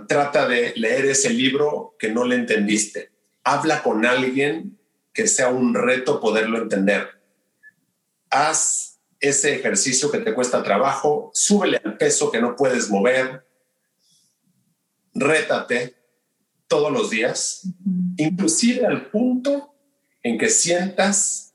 [0.09, 3.13] trata de leer ese libro que no le entendiste.
[3.45, 4.77] Habla con alguien
[5.13, 7.07] que sea un reto poderlo entender.
[8.29, 13.47] Haz ese ejercicio que te cuesta trabajo, súbele al peso que no puedes mover,
[15.13, 15.95] rétate
[16.67, 17.61] todos los días,
[18.17, 19.73] inclusive al punto
[20.21, 21.48] en que sientas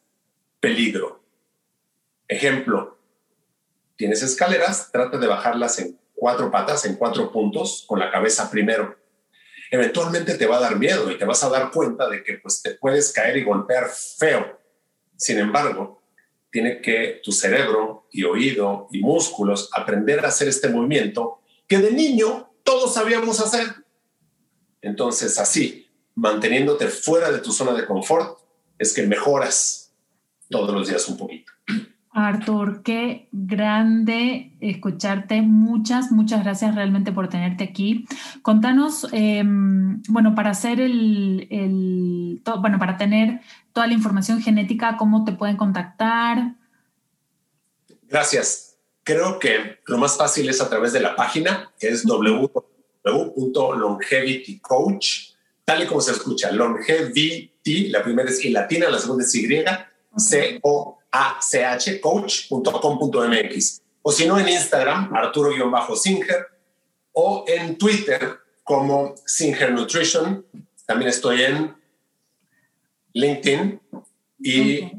[0.64, 1.22] peligro.
[2.26, 2.98] Ejemplo,
[3.96, 9.04] tienes escaleras, trata de bajarlas en cuatro patas, en cuatro puntos, con la cabeza primero
[9.74, 12.62] eventualmente te va a dar miedo y te vas a dar cuenta de que pues,
[12.62, 14.60] te puedes caer y golpear feo.
[15.16, 16.02] Sin embargo,
[16.50, 21.90] tiene que tu cerebro y oído y músculos aprender a hacer este movimiento que de
[21.90, 23.66] niño todos sabíamos hacer.
[24.80, 28.38] Entonces, así, manteniéndote fuera de tu zona de confort,
[28.78, 29.83] es que mejoras
[30.48, 31.52] todos los días un poquito.
[32.14, 35.42] Artur, qué grande escucharte.
[35.42, 38.06] Muchas, muchas gracias realmente por tenerte aquí.
[38.40, 43.40] Contanos, em, bueno, para hacer el, bueno, para tener
[43.72, 46.54] toda la información genética, ¿cómo te pueden contactar?
[48.08, 48.76] Gracias.
[49.02, 55.06] Creo que lo más fácil es a través de la página, que es www.longevitycoach,
[55.64, 59.48] tal y como se escucha, longevity, la primera es y latina, la segunda es Y,
[60.16, 66.46] C-O achcoach.com.mx o si no en Instagram, Arturo-Singer.
[67.12, 70.44] O en Twitter como Singer Nutrition.
[70.84, 71.74] También estoy en
[73.14, 73.80] LinkedIn.
[74.40, 74.92] Y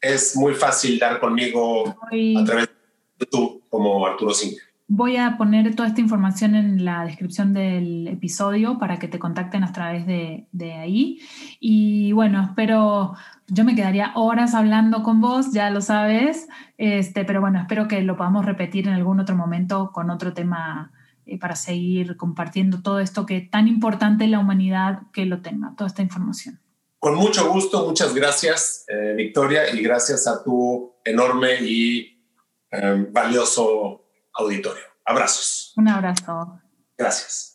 [0.00, 2.74] es muy fácil dar conmigo a través de
[3.18, 4.62] YouTube como Arturo Singer.
[4.90, 9.62] Voy a poner toda esta información en la descripción del episodio para que te contacten
[9.62, 11.20] a través de, ahí.
[11.60, 13.14] Y bueno, espero
[13.48, 18.00] yo me quedaría horas hablando con vos, ya lo sabes, este, pero bueno, espero que
[18.02, 20.92] lo podamos repetir en algún otro momento con otro tema
[21.26, 25.88] eh, para seguir compartiendo todo esto que tan importante la humanidad que lo tenga, toda
[25.88, 26.60] esta información.
[26.98, 32.22] Con mucho gusto, muchas gracias, eh, Victoria, y gracias a tu enorme y
[32.70, 34.07] eh, valioso
[34.38, 34.84] auditorio.
[35.04, 35.72] Abrazos.
[35.76, 36.60] Un abrazo.
[36.96, 37.47] Gracias.